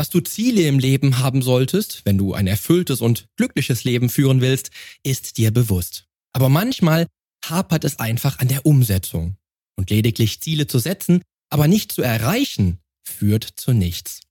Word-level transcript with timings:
Dass 0.00 0.08
du 0.08 0.20
Ziele 0.20 0.62
im 0.62 0.78
Leben 0.78 1.18
haben 1.18 1.42
solltest, 1.42 2.06
wenn 2.06 2.16
du 2.16 2.32
ein 2.32 2.46
erfülltes 2.46 3.02
und 3.02 3.26
glückliches 3.36 3.84
Leben 3.84 4.08
führen 4.08 4.40
willst, 4.40 4.70
ist 5.02 5.36
dir 5.36 5.50
bewusst. 5.50 6.06
Aber 6.32 6.48
manchmal 6.48 7.06
hapert 7.44 7.84
es 7.84 7.98
einfach 7.98 8.38
an 8.38 8.48
der 8.48 8.64
Umsetzung. 8.64 9.36
Und 9.76 9.90
lediglich 9.90 10.40
Ziele 10.40 10.66
zu 10.66 10.78
setzen, 10.78 11.20
aber 11.50 11.68
nicht 11.68 11.92
zu 11.92 12.00
erreichen, 12.00 12.78
führt 13.04 13.44
zu 13.44 13.74
nichts. 13.74 14.22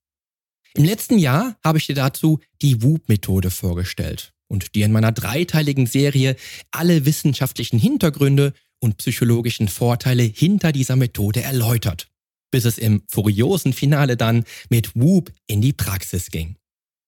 Im 0.74 0.82
letzten 0.82 1.18
Jahr 1.18 1.56
habe 1.62 1.78
ich 1.78 1.86
dir 1.86 1.94
dazu 1.94 2.40
die 2.62 2.82
WOOP-Methode 2.82 3.52
vorgestellt 3.52 4.32
und 4.48 4.74
dir 4.74 4.86
in 4.86 4.90
meiner 4.90 5.12
dreiteiligen 5.12 5.86
Serie 5.86 6.34
alle 6.72 7.06
wissenschaftlichen 7.06 7.78
Hintergründe 7.78 8.54
und 8.80 8.96
psychologischen 8.96 9.68
Vorteile 9.68 10.24
hinter 10.24 10.72
dieser 10.72 10.96
Methode 10.96 11.42
erläutert, 11.42 12.08
bis 12.50 12.64
es 12.64 12.78
im 12.78 13.02
furiosen 13.08 13.72
Finale 13.72 14.16
dann 14.16 14.44
mit 14.68 14.94
Whoop 14.94 15.32
in 15.46 15.60
die 15.60 15.72
Praxis 15.72 16.30
ging. 16.30 16.56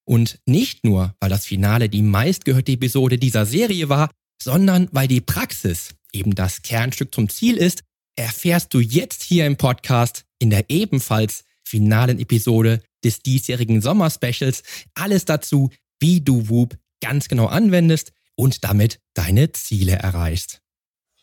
Und 0.04 0.40
nicht 0.46 0.84
nur, 0.84 1.14
weil 1.20 1.30
das 1.30 1.46
Finale 1.46 1.88
die 1.88 2.02
meistgehörte 2.02 2.72
Episode 2.72 3.18
dieser 3.18 3.46
Serie 3.46 3.88
war, 3.88 4.10
sondern 4.42 4.88
weil 4.92 5.08
die 5.08 5.20
Praxis 5.20 5.94
eben 6.12 6.34
das 6.34 6.62
Kernstück 6.62 7.14
zum 7.14 7.28
Ziel 7.28 7.56
ist, 7.56 7.82
erfährst 8.16 8.74
du 8.74 8.80
jetzt 8.80 9.22
hier 9.22 9.46
im 9.46 9.56
Podcast 9.56 10.24
in 10.38 10.50
der 10.50 10.68
ebenfalls 10.68 11.44
finalen 11.64 12.18
Episode 12.18 12.82
des 13.04 13.20
diesjährigen 13.20 13.80
Sommerspecials 13.80 14.62
alles 14.94 15.24
dazu, 15.24 15.70
wie 16.00 16.20
du 16.20 16.48
Whoop 16.48 16.76
ganz 17.00 17.28
genau 17.28 17.46
anwendest 17.46 18.12
und 18.34 18.64
damit 18.64 18.98
deine 19.14 19.52
Ziele 19.52 19.92
erreichst. 19.92 20.60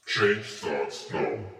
Change 0.05 0.44
starts 0.44 1.11
now. 1.11 1.59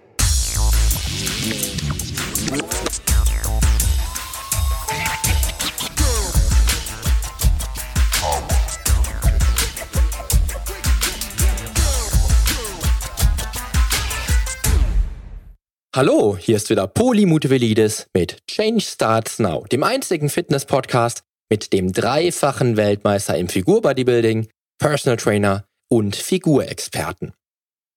Hallo, 15.96 16.38
hier 16.40 16.56
ist 16.56 16.70
wieder 16.70 16.88
Poli 16.88 17.26
Mutevelidis 17.26 18.08
mit 18.14 18.38
Change 18.48 18.80
Starts 18.80 19.38
Now, 19.40 19.66
dem 19.70 19.84
einzigen 19.84 20.30
Fitness-Podcast 20.30 21.24
mit 21.50 21.74
dem 21.74 21.92
dreifachen 21.92 22.78
Weltmeister 22.78 23.38
im 23.38 23.50
Figur-Bodybuilding, 23.50 24.48
Personal 24.78 25.18
Trainer 25.18 25.66
und 25.90 26.16
Figurexperten. 26.16 27.34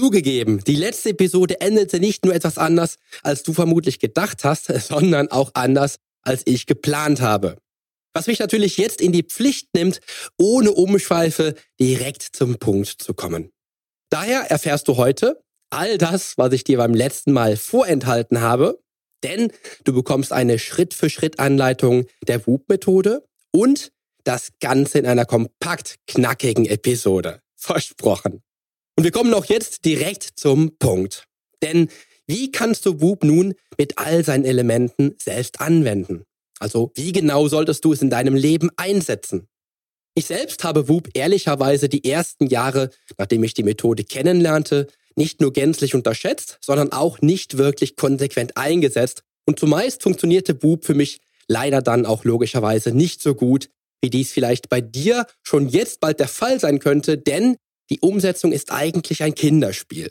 Zugegeben, 0.00 0.64
die 0.64 0.76
letzte 0.76 1.10
Episode 1.10 1.60
endete 1.60 2.00
nicht 2.00 2.24
nur 2.24 2.34
etwas 2.34 2.56
anders, 2.56 2.96
als 3.22 3.42
du 3.42 3.52
vermutlich 3.52 3.98
gedacht 3.98 4.44
hast, 4.44 4.64
sondern 4.88 5.30
auch 5.30 5.50
anders, 5.52 5.96
als 6.22 6.40
ich 6.46 6.64
geplant 6.64 7.20
habe. 7.20 7.58
Was 8.14 8.26
mich 8.26 8.38
natürlich 8.38 8.78
jetzt 8.78 9.02
in 9.02 9.12
die 9.12 9.24
Pflicht 9.24 9.68
nimmt, 9.74 10.00
ohne 10.38 10.72
Umschweife 10.72 11.54
direkt 11.78 12.22
zum 12.22 12.56
Punkt 12.58 12.88
zu 12.88 13.12
kommen. 13.12 13.50
Daher 14.08 14.50
erfährst 14.50 14.88
du 14.88 14.96
heute 14.96 15.42
all 15.68 15.98
das, 15.98 16.38
was 16.38 16.54
ich 16.54 16.64
dir 16.64 16.78
beim 16.78 16.94
letzten 16.94 17.32
Mal 17.32 17.58
vorenthalten 17.58 18.40
habe, 18.40 18.80
denn 19.22 19.52
du 19.84 19.92
bekommst 19.92 20.32
eine 20.32 20.58
Schritt-für-Schritt-Anleitung 20.58 22.06
der 22.26 22.46
WUP-Methode 22.46 23.22
und 23.52 23.92
das 24.24 24.52
Ganze 24.60 24.98
in 24.98 25.04
einer 25.04 25.26
kompakt 25.26 25.96
knackigen 26.06 26.64
Episode. 26.64 27.42
Versprochen. 27.54 28.42
Und 29.00 29.04
wir 29.04 29.12
kommen 29.12 29.32
auch 29.32 29.46
jetzt 29.46 29.86
direkt 29.86 30.24
zum 30.34 30.76
Punkt. 30.78 31.24
Denn 31.62 31.88
wie 32.26 32.52
kannst 32.52 32.84
du 32.84 33.00
Whoop 33.00 33.24
nun 33.24 33.54
mit 33.78 33.96
all 33.96 34.22
seinen 34.26 34.44
Elementen 34.44 35.14
selbst 35.16 35.62
anwenden? 35.62 36.24
Also 36.58 36.92
wie 36.96 37.12
genau 37.12 37.48
solltest 37.48 37.82
du 37.86 37.94
es 37.94 38.02
in 38.02 38.10
deinem 38.10 38.34
Leben 38.34 38.68
einsetzen? 38.76 39.48
Ich 40.14 40.26
selbst 40.26 40.64
habe 40.64 40.86
Whoop 40.90 41.08
ehrlicherweise 41.14 41.88
die 41.88 42.04
ersten 42.04 42.48
Jahre, 42.48 42.90
nachdem 43.16 43.42
ich 43.42 43.54
die 43.54 43.62
Methode 43.62 44.04
kennenlernte, 44.04 44.86
nicht 45.16 45.40
nur 45.40 45.54
gänzlich 45.54 45.94
unterschätzt, 45.94 46.58
sondern 46.60 46.92
auch 46.92 47.22
nicht 47.22 47.56
wirklich 47.56 47.96
konsequent 47.96 48.58
eingesetzt. 48.58 49.22
Und 49.46 49.58
zumeist 49.58 50.02
funktionierte 50.02 50.62
Whoop 50.62 50.84
für 50.84 50.92
mich 50.94 51.20
leider 51.48 51.80
dann 51.80 52.04
auch 52.04 52.24
logischerweise 52.24 52.90
nicht 52.90 53.22
so 53.22 53.34
gut, 53.34 53.70
wie 54.02 54.10
dies 54.10 54.30
vielleicht 54.30 54.68
bei 54.68 54.82
dir 54.82 55.24
schon 55.42 55.70
jetzt 55.70 56.00
bald 56.00 56.20
der 56.20 56.28
Fall 56.28 56.60
sein 56.60 56.80
könnte, 56.80 57.16
denn 57.16 57.56
die 57.90 58.00
Umsetzung 58.00 58.52
ist 58.52 58.72
eigentlich 58.72 59.22
ein 59.22 59.34
Kinderspiel. 59.34 60.10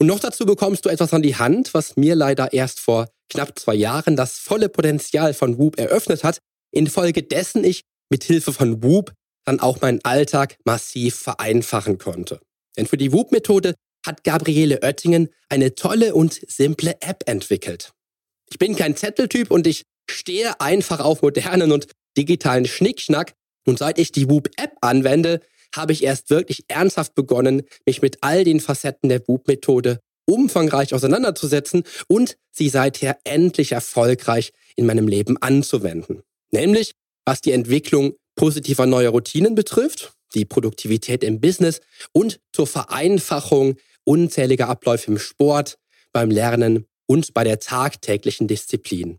Und 0.00 0.06
noch 0.06 0.20
dazu 0.20 0.46
bekommst 0.46 0.84
du 0.84 0.88
etwas 0.88 1.12
an 1.12 1.22
die 1.22 1.36
Hand, 1.36 1.74
was 1.74 1.96
mir 1.96 2.14
leider 2.14 2.52
erst 2.52 2.78
vor 2.78 3.08
knapp 3.30 3.58
zwei 3.58 3.74
Jahren 3.74 4.16
das 4.16 4.38
volle 4.38 4.68
Potenzial 4.68 5.34
von 5.34 5.58
Whoop 5.58 5.78
eröffnet 5.78 6.22
hat, 6.22 6.38
infolgedessen 6.70 7.64
ich 7.64 7.82
mit 8.10 8.24
Hilfe 8.24 8.52
von 8.52 8.82
Whoop 8.82 9.12
dann 9.44 9.60
auch 9.60 9.80
meinen 9.80 10.04
Alltag 10.04 10.56
massiv 10.64 11.16
vereinfachen 11.16 11.98
konnte. 11.98 12.40
Denn 12.76 12.86
für 12.86 12.96
die 12.96 13.12
Whoop-Methode 13.12 13.74
hat 14.06 14.22
Gabriele 14.22 14.80
Oettingen 14.82 15.30
eine 15.48 15.74
tolle 15.74 16.14
und 16.14 16.40
simple 16.46 16.96
App 17.00 17.24
entwickelt. 17.26 17.92
Ich 18.50 18.58
bin 18.58 18.76
kein 18.76 18.96
Zetteltyp 18.96 19.50
und 19.50 19.66
ich 19.66 19.82
stehe 20.08 20.60
einfach 20.60 21.00
auf 21.00 21.22
modernen 21.22 21.72
und 21.72 21.88
digitalen 22.16 22.66
Schnickschnack 22.66 23.34
und 23.66 23.78
seit 23.78 23.98
ich 23.98 24.12
die 24.12 24.28
Whoop-App 24.28 24.76
anwende, 24.80 25.40
habe 25.74 25.92
ich 25.92 26.02
erst 26.02 26.30
wirklich 26.30 26.64
ernsthaft 26.68 27.14
begonnen, 27.14 27.62
mich 27.86 28.02
mit 28.02 28.18
all 28.22 28.44
den 28.44 28.60
Facetten 28.60 29.08
der 29.08 29.26
WUP-Methode 29.26 30.00
umfangreich 30.26 30.92
auseinanderzusetzen 30.94 31.84
und 32.06 32.36
sie 32.50 32.68
seither 32.68 33.18
endlich 33.24 33.72
erfolgreich 33.72 34.52
in 34.76 34.86
meinem 34.86 35.08
Leben 35.08 35.36
anzuwenden. 35.38 36.22
Nämlich 36.50 36.92
was 37.24 37.42
die 37.42 37.52
Entwicklung 37.52 38.14
positiver 38.36 38.86
neuer 38.86 39.10
Routinen 39.10 39.54
betrifft, 39.54 40.12
die 40.34 40.46
Produktivität 40.46 41.22
im 41.22 41.40
Business 41.40 41.80
und 42.12 42.40
zur 42.52 42.66
Vereinfachung 42.66 43.76
unzähliger 44.04 44.68
Abläufe 44.68 45.10
im 45.10 45.18
Sport, 45.18 45.78
beim 46.12 46.30
Lernen 46.30 46.86
und 47.06 47.34
bei 47.34 47.44
der 47.44 47.58
tagtäglichen 47.58 48.48
Disziplin. 48.48 49.18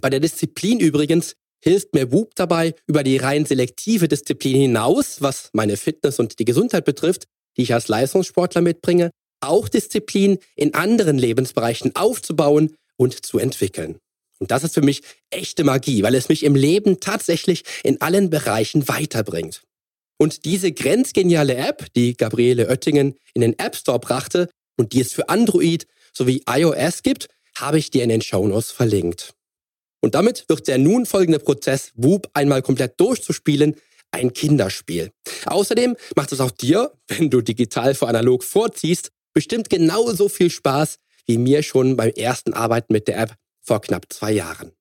Bei 0.00 0.10
der 0.10 0.18
Disziplin 0.18 0.80
übrigens 0.80 1.36
hilft 1.64 1.94
mir 1.94 2.12
Whoop 2.12 2.34
dabei, 2.34 2.74
über 2.86 3.02
die 3.02 3.16
rein 3.16 3.46
selektive 3.46 4.06
Disziplin 4.06 4.54
hinaus, 4.54 5.22
was 5.22 5.48
meine 5.54 5.78
Fitness 5.78 6.18
und 6.18 6.38
die 6.38 6.44
Gesundheit 6.44 6.84
betrifft, 6.84 7.24
die 7.56 7.62
ich 7.62 7.72
als 7.72 7.88
Leistungssportler 7.88 8.60
mitbringe, 8.60 9.10
auch 9.40 9.70
Disziplin 9.70 10.38
in 10.56 10.74
anderen 10.74 11.16
Lebensbereichen 11.16 11.96
aufzubauen 11.96 12.76
und 12.96 13.24
zu 13.24 13.38
entwickeln. 13.38 13.96
Und 14.40 14.50
das 14.50 14.62
ist 14.62 14.74
für 14.74 14.82
mich 14.82 15.02
echte 15.30 15.64
Magie, 15.64 16.02
weil 16.02 16.14
es 16.14 16.28
mich 16.28 16.42
im 16.42 16.54
Leben 16.54 17.00
tatsächlich 17.00 17.64
in 17.82 17.98
allen 18.02 18.28
Bereichen 18.28 18.86
weiterbringt. 18.86 19.62
Und 20.18 20.44
diese 20.44 20.70
grenzgeniale 20.70 21.56
App, 21.56 21.86
die 21.94 22.14
Gabriele 22.14 22.68
Oettingen 22.68 23.14
in 23.32 23.40
den 23.40 23.58
App 23.58 23.74
Store 23.74 23.98
brachte 23.98 24.50
und 24.76 24.92
die 24.92 25.00
es 25.00 25.14
für 25.14 25.30
Android 25.30 25.86
sowie 26.12 26.42
iOS 26.46 27.02
gibt, 27.02 27.28
habe 27.56 27.78
ich 27.78 27.90
dir 27.90 28.02
in 28.02 28.10
den 28.10 28.20
Shownotes 28.20 28.70
verlinkt. 28.70 29.34
Und 30.04 30.14
damit 30.14 30.44
wird 30.48 30.68
der 30.68 30.76
nun 30.76 31.06
folgende 31.06 31.38
Prozess, 31.38 31.90
Whoop 31.94 32.28
einmal 32.34 32.60
komplett 32.60 33.00
durchzuspielen, 33.00 33.76
ein 34.10 34.34
Kinderspiel. 34.34 35.12
Außerdem 35.46 35.96
macht 36.14 36.30
es 36.30 36.40
auch 36.40 36.50
dir, 36.50 36.92
wenn 37.08 37.30
du 37.30 37.40
digital 37.40 37.94
vor 37.94 38.08
analog 38.08 38.44
vorziehst, 38.44 39.12
bestimmt 39.32 39.70
genauso 39.70 40.28
viel 40.28 40.50
Spaß 40.50 40.98
wie 41.24 41.38
mir 41.38 41.62
schon 41.62 41.96
beim 41.96 42.10
ersten 42.10 42.52
Arbeiten 42.52 42.92
mit 42.92 43.08
der 43.08 43.18
App 43.18 43.34
vor 43.62 43.80
knapp 43.80 44.12
zwei 44.12 44.32
Jahren. 44.32 44.72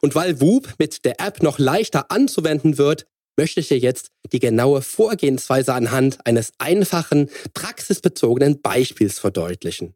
Und 0.00 0.14
weil 0.14 0.40
Whoop 0.40 0.76
mit 0.78 1.04
der 1.04 1.20
App 1.20 1.42
noch 1.42 1.58
leichter 1.58 2.10
anzuwenden 2.10 2.78
wird, 2.78 3.04
möchte 3.36 3.60
ich 3.60 3.68
dir 3.68 3.78
jetzt 3.78 4.12
die 4.32 4.38
genaue 4.38 4.80
Vorgehensweise 4.80 5.74
anhand 5.74 6.24
eines 6.24 6.54
einfachen, 6.56 7.28
praxisbezogenen 7.52 8.62
Beispiels 8.62 9.18
verdeutlichen. 9.18 9.94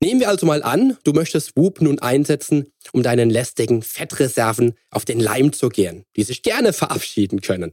Nehmen 0.00 0.20
wir 0.20 0.28
also 0.28 0.46
mal 0.46 0.62
an, 0.62 0.96
du 1.02 1.12
möchtest 1.12 1.56
Whoop 1.56 1.80
nun 1.80 1.98
einsetzen, 1.98 2.72
um 2.92 3.02
deinen 3.02 3.30
lästigen 3.30 3.82
Fettreserven 3.82 4.74
auf 4.90 5.04
den 5.04 5.18
Leim 5.18 5.52
zu 5.52 5.68
gehen, 5.68 6.04
die 6.14 6.22
sich 6.22 6.42
gerne 6.42 6.72
verabschieden 6.72 7.40
können. 7.40 7.72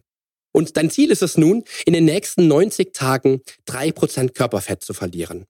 Und 0.51 0.75
dein 0.77 0.89
Ziel 0.89 1.12
ist 1.12 1.22
es 1.22 1.38
nun, 1.38 1.66
in 1.86 1.94
den 1.94 2.06
nächsten 2.06 2.48
90 2.48 2.94
Tagen 2.94 3.42
3% 3.68 4.33
Körperfett 4.33 4.83
zu 4.83 4.94
verlieren. 4.94 5.45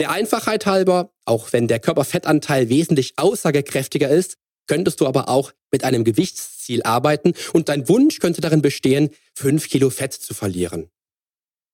Der 0.00 0.10
Einfachheit 0.10 0.66
halber, 0.66 1.12
auch 1.26 1.52
wenn 1.52 1.68
der 1.68 1.78
Körperfettanteil 1.78 2.68
wesentlich 2.70 3.12
aussagekräftiger 3.16 4.08
ist, 4.08 4.36
könntest 4.66 5.00
du 5.00 5.06
aber 5.06 5.28
auch 5.28 5.52
mit 5.70 5.84
einem 5.84 6.04
Gewichtsziel 6.04 6.82
arbeiten 6.82 7.34
und 7.52 7.68
dein 7.68 7.88
Wunsch 7.88 8.18
könnte 8.18 8.40
darin 8.40 8.62
bestehen, 8.62 9.10
fünf 9.34 9.68
Kilo 9.68 9.90
Fett 9.90 10.14
zu 10.14 10.32
verlieren. 10.32 10.90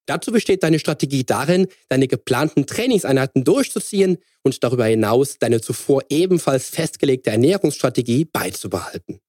Dazu 0.06 0.30
besteht 0.30 0.62
deine 0.62 0.78
Strategie 0.78 1.24
darin, 1.24 1.66
deine 1.88 2.08
geplanten 2.08 2.66
Trainingseinheiten 2.66 3.44
durchzuziehen 3.44 4.18
und 4.42 4.62
darüber 4.62 4.86
hinaus 4.86 5.38
deine 5.38 5.60
zuvor 5.60 6.02
ebenfalls 6.08 6.70
festgelegte 6.70 7.30
Ernährungsstrategie 7.30 8.24
beizubehalten. 8.24 9.20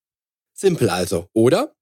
Simpel 0.53 0.89
also, 0.89 1.27
oder? 1.33 1.75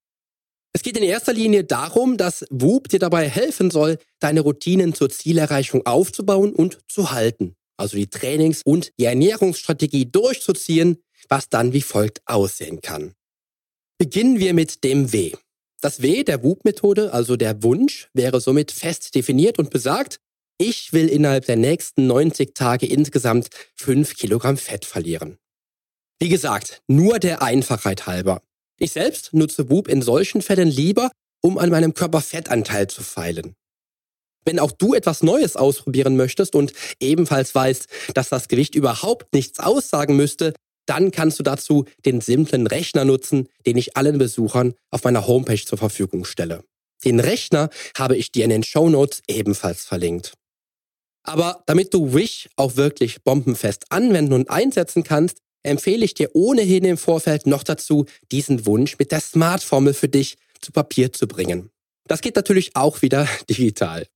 Es 0.72 0.82
geht 0.82 0.96
in 0.96 1.02
erster 1.02 1.32
Linie 1.32 1.64
darum, 1.64 2.18
dass 2.18 2.44
Whoop 2.50 2.88
dir 2.88 2.98
dabei 2.98 3.28
helfen 3.28 3.70
soll, 3.70 3.98
deine 4.18 4.40
Routinen 4.40 4.92
zur 4.92 5.08
Zielerreichung 5.08 5.86
aufzubauen 5.86 6.54
und 6.54 6.78
zu 6.88 7.12
halten. 7.12 7.56
Also 7.78 7.96
die 7.96 8.08
Trainings- 8.08 8.62
und 8.62 8.92
die 8.98 9.04
Ernährungsstrategie 9.04 10.06
durchzuziehen, 10.10 11.02
was 11.28 11.48
dann 11.48 11.72
wie 11.72 11.82
folgt 11.82 12.20
aussehen 12.26 12.80
kann. 12.80 13.14
Beginnen 13.98 14.38
wir 14.38 14.52
mit 14.52 14.84
dem 14.84 15.12
W. 15.12 15.32
Das 15.80 16.00
W 16.02 16.24
der 16.24 16.42
Whoop-Methode, 16.42 17.12
also 17.12 17.36
der 17.36 17.62
Wunsch, 17.62 18.08
wäre 18.14 18.40
somit 18.40 18.72
fest 18.72 19.14
definiert 19.14 19.58
und 19.58 19.70
besagt, 19.70 20.20
ich 20.58 20.92
will 20.92 21.08
innerhalb 21.08 21.44
der 21.44 21.56
nächsten 21.56 22.06
90 22.06 22.54
Tage 22.54 22.86
insgesamt 22.86 23.50
5 23.74 24.16
Kilogramm 24.16 24.56
Fett 24.56 24.86
verlieren. 24.86 25.38
Wie 26.18 26.30
gesagt, 26.30 26.80
nur 26.86 27.18
der 27.18 27.42
Einfachheit 27.42 28.06
halber. 28.06 28.40
Ich 28.78 28.92
selbst 28.92 29.34
nutze 29.34 29.68
Whoop 29.68 29.88
in 29.88 30.00
solchen 30.00 30.40
Fällen 30.40 30.68
lieber, 30.68 31.10
um 31.42 31.58
an 31.58 31.68
meinem 31.68 31.92
Körperfettanteil 31.92 32.88
zu 32.88 33.02
feilen. 33.02 33.54
Wenn 34.46 34.58
auch 34.58 34.72
du 34.72 34.94
etwas 34.94 35.22
Neues 35.22 35.56
ausprobieren 35.56 36.16
möchtest 36.16 36.54
und 36.54 36.72
ebenfalls 37.00 37.54
weißt, 37.54 37.88
dass 38.14 38.28
das 38.30 38.48
Gewicht 38.48 38.74
überhaupt 38.74 39.34
nichts 39.34 39.58
aussagen 39.58 40.16
müsste, 40.16 40.54
dann 40.86 41.10
kannst 41.10 41.38
du 41.38 41.42
dazu 41.42 41.84
den 42.04 42.20
simplen 42.20 42.66
Rechner 42.66 43.04
nutzen, 43.04 43.48
den 43.66 43.76
ich 43.76 43.96
allen 43.96 44.18
Besuchern 44.18 44.74
auf 44.90 45.04
meiner 45.04 45.26
Homepage 45.26 45.62
zur 45.64 45.78
Verfügung 45.78 46.24
stelle. 46.24 46.64
Den 47.04 47.20
Rechner 47.20 47.70
habe 47.96 48.16
ich 48.16 48.32
dir 48.32 48.44
in 48.44 48.50
den 48.50 48.62
Show 48.62 48.88
Notes 48.88 49.22
ebenfalls 49.28 49.84
verlinkt. 49.84 50.32
Aber 51.22 51.62
damit 51.66 51.92
du 51.92 52.14
Wish 52.14 52.48
auch 52.56 52.76
wirklich 52.76 53.22
bombenfest 53.22 53.90
anwenden 53.90 54.32
und 54.32 54.48
einsetzen 54.48 55.02
kannst, 55.02 55.38
empfehle 55.62 56.04
ich 56.04 56.14
dir 56.14 56.30
ohnehin 56.34 56.84
im 56.84 56.96
Vorfeld 56.96 57.46
noch 57.46 57.64
dazu, 57.64 58.06
diesen 58.30 58.66
Wunsch 58.66 58.98
mit 58.98 59.10
der 59.10 59.20
Smart-Formel 59.20 59.92
für 59.92 60.08
dich 60.08 60.36
zu 60.60 60.70
Papier 60.70 61.12
zu 61.12 61.26
bringen. 61.26 61.70
Das 62.06 62.20
geht 62.20 62.36
natürlich 62.36 62.76
auch 62.76 63.02
wieder 63.02 63.28
digital. 63.50 64.06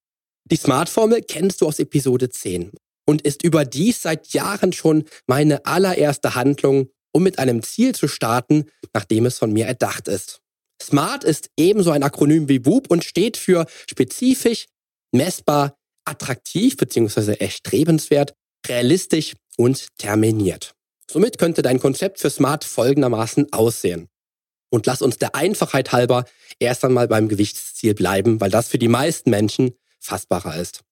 Die 0.45 0.57
Smart-Formel 0.57 1.23
kennst 1.23 1.61
du 1.61 1.67
aus 1.67 1.81
Episode 1.81 2.31
10 2.31 2.73
und 3.11 3.23
ist 3.23 3.43
überdies 3.43 4.03
seit 4.03 4.29
Jahren 4.29 4.73
schon 4.73 5.05
meine 5.27 5.67
allererste 5.67 6.37
Handlung, 6.37 6.91
um 7.13 7.25
mit 7.25 7.41
einem 7.41 7.61
Ziel 7.65 7.93
zu 7.93 8.07
starten, 8.07 8.71
nachdem 8.95 9.27
es 9.27 9.37
von 9.37 9.53
mir 9.53 9.67
erdacht 9.67 10.07
ist. 10.07 10.41
SMART 10.81 11.25
ist 11.25 11.51
ebenso 11.57 11.91
ein 11.91 12.05
Akronym 12.05 12.49
wie 12.49 12.65
WUP 12.65 12.89
und 12.89 13.03
steht 13.03 13.37
für 13.37 13.67
spezifisch, 13.89 14.67
messbar, 15.11 15.77
attraktiv 16.05 16.77
bzw. 16.77 17.35
erstrebenswert, 17.35 18.33
realistisch 18.69 19.35
und 19.57 19.89
terminiert. 19.99 20.77
Somit 21.11 21.39
könnte 21.39 21.63
dein 21.63 21.81
Konzept 21.81 22.21
für 22.21 22.31
Smart 22.31 22.63
folgendermaßen 22.63 23.53
aussehen. 23.53 24.09
Und 24.71 24.87
lass 24.87 25.03
uns 25.03 25.19
der 25.19 25.35
Einfachheit 25.35 25.91
halber 25.91 26.27
erst 26.61 26.85
einmal 26.85 27.09
beim 27.09 27.29
Gewichtsziel 27.29 27.95
bleiben, 27.95 28.41
weil 28.41 28.53
das 28.53 28.69
für 28.69 28.79
die 28.79 28.87
meisten 28.87 29.31
Menschen 29.31 29.73
fassbarer 29.99 30.57
ist. 30.61 30.83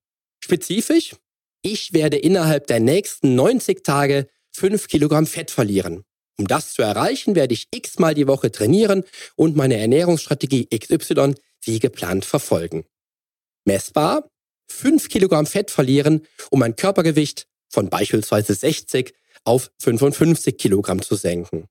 Spezifisch, 0.43 1.15
ich 1.63 1.93
werde 1.93 2.17
innerhalb 2.17 2.67
der 2.67 2.81
nächsten 2.81 3.35
90 3.35 3.85
Tage 3.85 4.29
5 4.53 4.89
Kilogramm 4.89 5.27
Fett 5.27 5.51
verlieren. 5.51 6.05
Um 6.39 6.47
das 6.47 6.73
zu 6.73 6.83
erreichen, 6.83 7.35
werde 7.35 7.55
ich 7.55 7.67
x-mal 7.73 8.15
die 8.15 8.29
Woche 8.29 8.53
trainieren 8.53 9.05
und 9.35 9.57
meine 9.57 9.77
Ernährungsstrategie 9.77 10.67
XY 10.67 11.35
wie 11.63 11.79
geplant 11.81 12.25
verfolgen. 12.25 12.85
Messbar, 13.65 14.31
5 14.71 15.09
Kilogramm 15.09 15.47
Fett 15.47 15.71
verlieren, 15.71 16.27
um 16.51 16.61
mein 16.61 16.77
Körpergewicht 16.77 17.47
von 17.69 17.91
beispielsweise 17.91 18.55
60 18.55 19.15
auf 19.45 19.71
55 19.81 20.57
Kilogramm 20.57 21.03
zu 21.03 21.17
senken. 21.17 21.67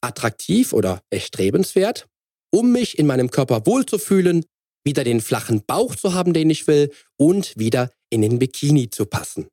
Attraktiv 0.00 0.72
oder 0.72 1.02
erstrebenswert, 1.10 2.06
um 2.50 2.72
mich 2.72 2.98
in 2.98 3.06
meinem 3.06 3.30
Körper 3.30 3.66
wohlzufühlen, 3.66 4.44
wieder 4.84 5.04
den 5.04 5.20
flachen 5.20 5.64
Bauch 5.64 5.94
zu 5.94 6.14
haben, 6.14 6.32
den 6.32 6.50
ich 6.50 6.66
will 6.66 6.92
und 7.16 7.52
wieder 7.56 7.90
in 8.10 8.22
den 8.22 8.38
Bikini 8.38 8.90
zu 8.90 9.06
passen. 9.06 9.48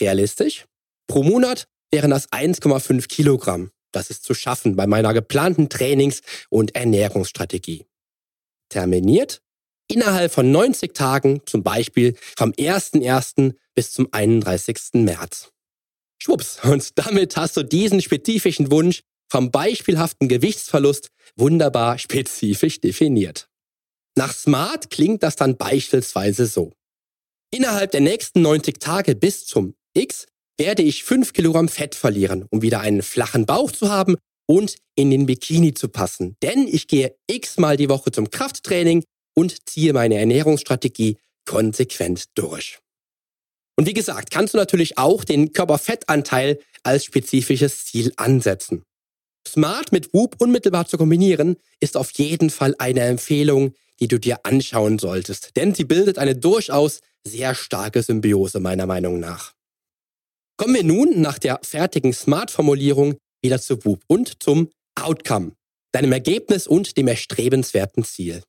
Realistisch? 0.00 0.66
Pro 1.06 1.22
Monat 1.22 1.66
wären 1.90 2.10
das 2.10 2.30
1,5 2.30 3.06
Kilogramm. 3.08 3.70
Das 3.92 4.10
ist 4.10 4.24
zu 4.24 4.34
schaffen 4.34 4.74
bei 4.76 4.86
meiner 4.86 5.14
geplanten 5.14 5.68
Trainings- 5.68 6.22
und 6.50 6.74
Ernährungsstrategie. 6.74 7.86
Terminiert? 8.68 9.40
Innerhalb 9.86 10.32
von 10.32 10.50
90 10.50 10.94
Tagen, 10.94 11.42
zum 11.46 11.62
Beispiel 11.62 12.16
vom 12.36 12.52
1.1. 12.52 13.54
bis 13.74 13.92
zum 13.92 14.08
31. 14.10 15.04
März. 15.04 15.52
Schwupps, 16.18 16.58
und 16.64 16.98
damit 16.98 17.36
hast 17.36 17.56
du 17.56 17.62
diesen 17.62 18.00
spezifischen 18.00 18.70
Wunsch 18.70 19.02
vom 19.28 19.50
beispielhaften 19.50 20.28
Gewichtsverlust 20.28 21.10
wunderbar 21.36 21.98
spezifisch 21.98 22.80
definiert. 22.80 23.48
Nach 24.16 24.32
Smart 24.32 24.90
klingt 24.90 25.22
das 25.22 25.36
dann 25.36 25.56
beispielsweise 25.56 26.46
so. 26.46 26.72
Innerhalb 27.54 27.92
der 27.92 28.00
nächsten 28.00 28.42
90 28.42 28.80
Tage 28.80 29.14
bis 29.14 29.46
zum 29.46 29.76
X 29.92 30.26
werde 30.58 30.82
ich 30.82 31.04
5 31.04 31.32
Kilogramm 31.32 31.68
Fett 31.68 31.94
verlieren, 31.94 32.44
um 32.50 32.62
wieder 32.62 32.80
einen 32.80 33.00
flachen 33.00 33.46
Bauch 33.46 33.70
zu 33.70 33.90
haben 33.90 34.16
und 34.48 34.74
in 34.96 35.12
den 35.12 35.26
Bikini 35.26 35.72
zu 35.72 35.88
passen. 35.88 36.36
Denn 36.42 36.66
ich 36.66 36.88
gehe 36.88 37.14
x 37.28 37.56
mal 37.56 37.76
die 37.76 37.88
Woche 37.88 38.10
zum 38.10 38.28
Krafttraining 38.28 39.04
und 39.36 39.68
ziehe 39.68 39.92
meine 39.92 40.16
Ernährungsstrategie 40.16 41.16
konsequent 41.44 42.24
durch. 42.36 42.80
Und 43.76 43.86
wie 43.86 43.94
gesagt, 43.94 44.32
kannst 44.32 44.54
du 44.54 44.58
natürlich 44.58 44.98
auch 44.98 45.22
den 45.22 45.52
Körperfettanteil 45.52 46.58
als 46.82 47.04
spezifisches 47.04 47.84
Ziel 47.84 48.12
ansetzen. 48.16 48.82
Smart 49.46 49.92
mit 49.92 50.12
Whoop 50.12 50.40
unmittelbar 50.40 50.88
zu 50.88 50.98
kombinieren, 50.98 51.54
ist 51.78 51.96
auf 51.96 52.10
jeden 52.14 52.50
Fall 52.50 52.74
eine 52.78 53.02
Empfehlung, 53.02 53.74
die 54.00 54.08
du 54.08 54.18
dir 54.18 54.44
anschauen 54.44 54.98
solltest, 54.98 55.56
denn 55.56 55.72
sie 55.72 55.84
bildet 55.84 56.18
eine 56.18 56.34
durchaus 56.34 57.00
sehr 57.26 57.54
starke 57.54 58.02
Symbiose 58.02 58.60
meiner 58.60 58.86
Meinung 58.86 59.18
nach. 59.18 59.54
Kommen 60.56 60.74
wir 60.74 60.84
nun 60.84 61.20
nach 61.20 61.38
der 61.38 61.60
fertigen 61.62 62.12
Smart-Formulierung 62.12 63.16
wieder 63.42 63.60
zu 63.60 63.84
Whoop 63.84 64.02
und 64.06 64.42
zum 64.42 64.70
Outcome, 64.94 65.52
deinem 65.92 66.12
Ergebnis 66.12 66.66
und 66.66 66.96
dem 66.96 67.08
erstrebenswerten 67.08 68.04
Ziel. 68.04 68.42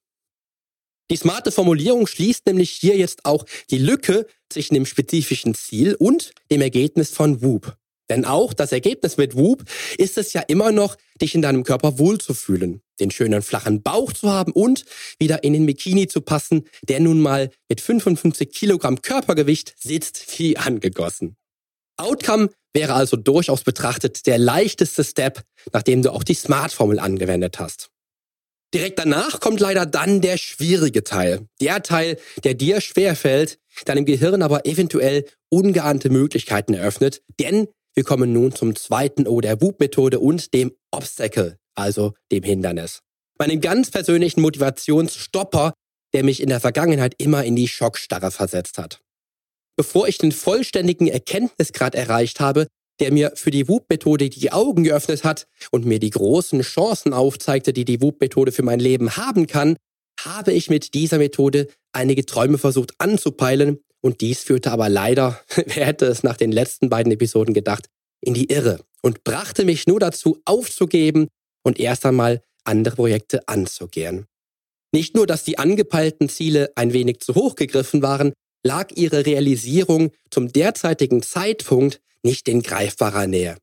Die 1.11 1.17
smarte 1.17 1.51
Formulierung 1.51 2.07
schließt 2.07 2.47
nämlich 2.47 2.71
hier 2.71 2.97
jetzt 2.97 3.25
auch 3.25 3.45
die 3.69 3.77
Lücke 3.77 4.27
zwischen 4.49 4.73
dem 4.73 4.85
spezifischen 4.85 5.53
Ziel 5.53 5.95
und 5.95 6.31
dem 6.51 6.61
Ergebnis 6.61 7.11
von 7.11 7.41
Whoop. 7.41 7.77
Denn 8.09 8.25
auch 8.25 8.53
das 8.53 8.71
Ergebnis 8.71 9.17
mit 9.17 9.35
Whoop 9.35 9.63
ist 9.97 10.17
es 10.17 10.33
ja 10.33 10.41
immer 10.41 10.71
noch, 10.71 10.95
dich 11.21 11.33
in 11.33 11.41
deinem 11.41 11.63
Körper 11.63 11.97
wohlzufühlen, 11.97 12.81
den 12.99 13.11
schönen 13.11 13.41
flachen 13.41 13.81
Bauch 13.81 14.13
zu 14.13 14.31
haben 14.31 14.51
und 14.51 14.85
wieder 15.17 15.43
in 15.43 15.53
den 15.53 15.65
Bikini 15.65 16.07
zu 16.07 16.21
passen, 16.21 16.65
der 16.83 16.99
nun 16.99 17.21
mal 17.21 17.49
mit 17.69 17.81
55 17.81 18.51
Kilogramm 18.51 19.01
Körpergewicht 19.01 19.75
sitzt 19.79 20.37
wie 20.37 20.57
angegossen. 20.57 21.35
Outcome 21.97 22.49
wäre 22.73 22.93
also 22.93 23.15
durchaus 23.15 23.63
betrachtet 23.63 24.27
der 24.27 24.37
leichteste 24.37 25.03
Step, 25.03 25.43
nachdem 25.71 26.01
du 26.01 26.11
auch 26.11 26.23
die 26.23 26.33
Smart-Formel 26.33 26.99
angewendet 26.99 27.57
hast. 27.57 27.89
Direkt 28.73 28.99
danach 28.99 29.39
kommt 29.39 29.61
leider 29.61 29.85
dann 29.85 30.19
der 30.19 30.37
schwierige 30.37 31.05
Teil. 31.05 31.47
Der 31.61 31.81
Teil, 31.81 32.17
der 32.43 32.55
dir 32.55 32.81
schwerfällt, 32.81 33.57
deinem 33.85 34.05
Gehirn 34.05 34.41
aber 34.41 34.65
eventuell 34.65 35.25
ungeahnte 35.49 36.09
Möglichkeiten 36.09 36.73
eröffnet, 36.73 37.21
denn 37.39 37.69
wir 37.95 38.03
kommen 38.03 38.33
nun 38.33 38.53
zum 38.53 38.75
zweiten 38.75 39.25
O 39.25 39.39
der 39.39 39.61
Whoop-Methode 39.61 40.19
und 40.19 40.53
dem 40.53 40.73
Obstacle, 40.91 41.57
also 41.75 42.13
dem 42.31 42.43
Hindernis. 42.43 42.99
Meinen 43.39 43.61
ganz 43.61 43.89
persönlichen 43.89 44.41
Motivationsstopper, 44.41 45.73
der 46.13 46.23
mich 46.23 46.41
in 46.41 46.49
der 46.49 46.59
Vergangenheit 46.59 47.15
immer 47.17 47.43
in 47.45 47.55
die 47.55 47.67
Schockstarre 47.67 48.31
versetzt 48.31 48.77
hat. 48.77 49.01
Bevor 49.77 50.07
ich 50.07 50.17
den 50.17 50.31
vollständigen 50.31 51.07
Erkenntnisgrad 51.07 51.95
erreicht 51.95 52.39
habe, 52.39 52.67
der 52.99 53.11
mir 53.11 53.33
für 53.35 53.51
die 53.51 53.67
Whoop-Methode 53.67 54.29
die 54.29 54.51
Augen 54.51 54.83
geöffnet 54.83 55.23
hat 55.23 55.47
und 55.71 55.85
mir 55.85 55.99
die 55.99 56.11
großen 56.11 56.61
Chancen 56.61 57.13
aufzeigte, 57.13 57.73
die 57.73 57.85
die 57.85 58.01
Whoop-Methode 58.01 58.51
für 58.51 58.63
mein 58.63 58.79
Leben 58.79 59.17
haben 59.17 59.47
kann, 59.47 59.77
habe 60.21 60.53
ich 60.53 60.69
mit 60.69 60.93
dieser 60.93 61.17
Methode 61.17 61.67
einige 61.93 62.25
Träume 62.25 62.57
versucht 62.57 62.93
anzupeilen 62.97 63.79
und 64.05 64.21
dies 64.21 64.43
führte 64.43 64.71
aber 64.71 64.87
leider, 64.87 65.41
wer 65.55 65.87
hätte 65.87 66.05
es 66.05 66.21
nach 66.21 66.37
den 66.37 66.51
letzten 66.51 66.89
beiden 66.89 67.11
Episoden 67.11 67.55
gedacht, 67.55 67.87
in 68.21 68.35
die 68.35 68.51
Irre 68.51 68.81
und 69.01 69.23
brachte 69.23 69.65
mich 69.65 69.87
nur 69.87 69.99
dazu 69.99 70.39
aufzugeben 70.45 71.27
und 71.63 71.79
erst 71.79 72.05
einmal 72.05 72.43
andere 72.63 72.97
Projekte 72.97 73.47
anzugehen. 73.47 74.27
Nicht 74.91 75.15
nur, 75.15 75.25
dass 75.25 75.43
die 75.43 75.57
angepeilten 75.57 76.29
Ziele 76.29 76.71
ein 76.75 76.93
wenig 76.93 77.21
zu 77.21 77.33
hoch 77.33 77.55
gegriffen 77.55 78.03
waren, 78.03 78.33
lag 78.63 78.91
ihre 78.93 79.25
Realisierung 79.25 80.11
zum 80.29 80.53
derzeitigen 80.53 81.23
Zeitpunkt 81.23 81.99
nicht 82.21 82.47
in 82.47 82.61
greifbarer 82.61 83.25
Nähe. 83.25 83.57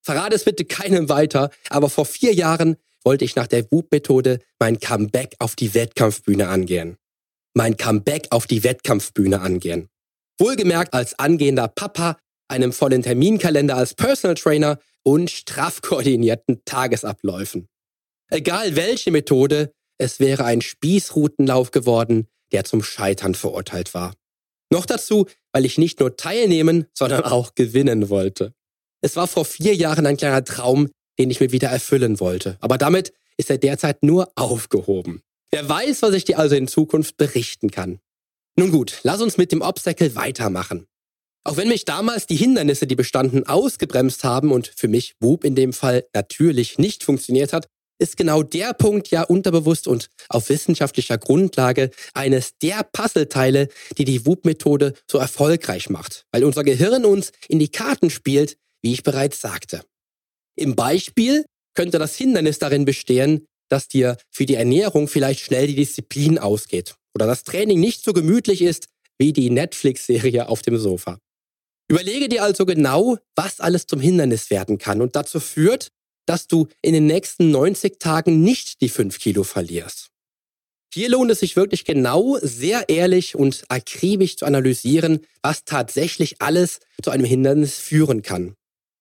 Verrate 0.00 0.34
es 0.34 0.44
bitte 0.44 0.64
keinem 0.64 1.10
weiter, 1.10 1.50
aber 1.68 1.90
vor 1.90 2.06
vier 2.06 2.32
Jahren 2.32 2.76
wollte 3.04 3.26
ich 3.26 3.36
nach 3.36 3.46
der 3.46 3.70
Whoop-Methode 3.70 4.38
mein 4.58 4.80
Comeback 4.80 5.34
auf 5.38 5.54
die 5.54 5.74
Wettkampfbühne 5.74 6.48
angehen. 6.48 6.96
Mein 7.54 7.76
Comeback 7.76 8.28
auf 8.30 8.46
die 8.46 8.64
Wettkampfbühne 8.64 9.40
angehen. 9.40 9.88
Wohlgemerkt 10.38 10.94
als 10.94 11.18
angehender 11.18 11.68
Papa, 11.68 12.16
einem 12.48 12.72
vollen 12.72 13.02
Terminkalender 13.02 13.76
als 13.76 13.94
Personal 13.94 14.34
Trainer 14.34 14.78
und 15.02 15.30
straff 15.30 15.82
koordinierten 15.82 16.62
Tagesabläufen. 16.64 17.68
Egal 18.30 18.76
welche 18.76 19.10
Methode, 19.10 19.72
es 19.98 20.20
wäre 20.20 20.44
ein 20.44 20.62
Spießrutenlauf 20.62 21.70
geworden, 21.70 22.28
der 22.52 22.64
zum 22.64 22.82
Scheitern 22.82 23.34
verurteilt 23.34 23.94
war. 23.94 24.14
Noch 24.70 24.86
dazu, 24.86 25.26
weil 25.52 25.66
ich 25.66 25.76
nicht 25.76 26.00
nur 26.00 26.16
teilnehmen, 26.16 26.86
sondern 26.94 27.24
auch 27.24 27.54
gewinnen 27.54 28.08
wollte. 28.08 28.54
Es 29.02 29.16
war 29.16 29.26
vor 29.26 29.44
vier 29.44 29.74
Jahren 29.74 30.06
ein 30.06 30.16
kleiner 30.16 30.44
Traum, 30.44 30.88
den 31.18 31.30
ich 31.30 31.40
mir 31.40 31.52
wieder 31.52 31.68
erfüllen 31.68 32.20
wollte. 32.20 32.56
Aber 32.60 32.78
damit 32.78 33.12
ist 33.36 33.50
er 33.50 33.58
derzeit 33.58 34.02
nur 34.02 34.32
aufgehoben. 34.34 35.22
Wer 35.52 35.68
weiß, 35.68 36.00
was 36.02 36.14
ich 36.14 36.24
dir 36.24 36.38
also 36.38 36.56
in 36.56 36.66
Zukunft 36.66 37.18
berichten 37.18 37.70
kann. 37.70 38.00
Nun 38.56 38.70
gut, 38.70 39.00
lass 39.02 39.20
uns 39.20 39.36
mit 39.36 39.52
dem 39.52 39.60
Obstacle 39.60 40.14
weitermachen. 40.16 40.86
Auch 41.44 41.56
wenn 41.56 41.68
mich 41.68 41.84
damals 41.84 42.26
die 42.26 42.36
Hindernisse, 42.36 42.86
die 42.86 42.94
bestanden, 42.94 43.46
ausgebremst 43.46 44.24
haben 44.24 44.50
und 44.50 44.72
für 44.76 44.88
mich 44.88 45.14
Whoop 45.20 45.44
in 45.44 45.54
dem 45.54 45.72
Fall 45.72 46.06
natürlich 46.14 46.78
nicht 46.78 47.04
funktioniert 47.04 47.52
hat, 47.52 47.66
ist 47.98 48.16
genau 48.16 48.42
der 48.42 48.72
Punkt 48.72 49.08
ja 49.08 49.22
unterbewusst 49.22 49.86
und 49.86 50.08
auf 50.28 50.48
wissenschaftlicher 50.48 51.18
Grundlage 51.18 51.90
eines 52.14 52.56
der 52.58 52.82
Puzzleteile, 52.90 53.68
die 53.98 54.04
die 54.04 54.24
Whoop-Methode 54.24 54.94
so 55.10 55.18
erfolgreich 55.18 55.90
macht, 55.90 56.24
weil 56.32 56.44
unser 56.44 56.64
Gehirn 56.64 57.04
uns 57.04 57.32
in 57.48 57.58
die 57.58 57.70
Karten 57.70 58.10
spielt, 58.10 58.56
wie 58.82 58.92
ich 58.92 59.02
bereits 59.02 59.40
sagte. 59.40 59.82
Im 60.56 60.74
Beispiel 60.74 61.44
könnte 61.74 61.98
das 61.98 62.16
Hindernis 62.16 62.58
darin 62.58 62.84
bestehen, 62.84 63.46
dass 63.72 63.88
dir 63.88 64.18
für 64.30 64.44
die 64.44 64.54
Ernährung 64.54 65.08
vielleicht 65.08 65.40
schnell 65.40 65.66
die 65.66 65.74
Disziplin 65.74 66.38
ausgeht 66.38 66.94
oder 67.14 67.26
das 67.26 67.42
Training 67.42 67.80
nicht 67.80 68.04
so 68.04 68.12
gemütlich 68.12 68.60
ist 68.60 68.88
wie 69.18 69.32
die 69.32 69.48
Netflix-Serie 69.48 70.48
auf 70.48 70.60
dem 70.60 70.76
Sofa. 70.76 71.18
Überlege 71.88 72.28
dir 72.28 72.42
also 72.42 72.66
genau, 72.66 73.16
was 73.34 73.60
alles 73.60 73.86
zum 73.86 74.00
Hindernis 74.00 74.50
werden 74.50 74.78
kann 74.78 75.00
und 75.00 75.16
dazu 75.16 75.40
führt, 75.40 75.88
dass 76.26 76.46
du 76.46 76.68
in 76.82 76.92
den 76.92 77.06
nächsten 77.06 77.50
90 77.50 77.98
Tagen 77.98 78.42
nicht 78.42 78.80
die 78.82 78.88
5 78.88 79.18
Kilo 79.18 79.42
verlierst. 79.42 80.10
Hier 80.94 81.08
lohnt 81.08 81.30
es 81.30 81.40
sich 81.40 81.56
wirklich 81.56 81.86
genau, 81.86 82.38
sehr 82.42 82.90
ehrlich 82.90 83.34
und 83.34 83.64
akribisch 83.68 84.36
zu 84.36 84.44
analysieren, 84.44 85.20
was 85.40 85.64
tatsächlich 85.64 86.42
alles 86.42 86.80
zu 87.02 87.10
einem 87.10 87.24
Hindernis 87.24 87.78
führen 87.78 88.20
kann. 88.20 88.54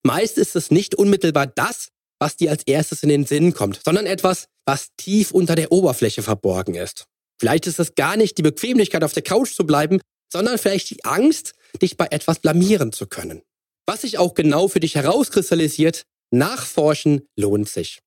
Meist 0.03 0.37
ist 0.37 0.55
es 0.55 0.71
nicht 0.71 0.95
unmittelbar 0.95 1.47
das, 1.47 1.89
was 2.21 2.37
dir 2.37 2.51
als 2.51 2.63
erstes 2.63 3.01
in 3.01 3.09
den 3.09 3.25
Sinn 3.25 3.53
kommt, 3.53 3.81
sondern 3.83 4.05
etwas, 4.05 4.45
was 4.65 4.89
tief 4.95 5.31
unter 5.31 5.55
der 5.55 5.71
Oberfläche 5.71 6.21
verborgen 6.21 6.75
ist. 6.75 7.05
Vielleicht 7.39 7.65
ist 7.65 7.79
es 7.79 7.95
gar 7.95 8.15
nicht 8.15 8.37
die 8.37 8.43
Bequemlichkeit 8.43 9.03
auf 9.03 9.13
der 9.13 9.23
Couch 9.23 9.55
zu 9.55 9.65
bleiben, 9.65 9.99
sondern 10.31 10.59
vielleicht 10.59 10.91
die 10.91 11.03
Angst, 11.03 11.53
dich 11.81 11.97
bei 11.97 12.07
etwas 12.11 12.39
blamieren 12.39 12.93
zu 12.93 13.07
können. 13.07 13.41
Was 13.87 14.01
sich 14.01 14.19
auch 14.19 14.35
genau 14.35 14.67
für 14.67 14.79
dich 14.79 14.93
herauskristallisiert, 14.93 16.03
nachforschen 16.31 17.27
lohnt 17.35 17.67
sich. 17.67 17.99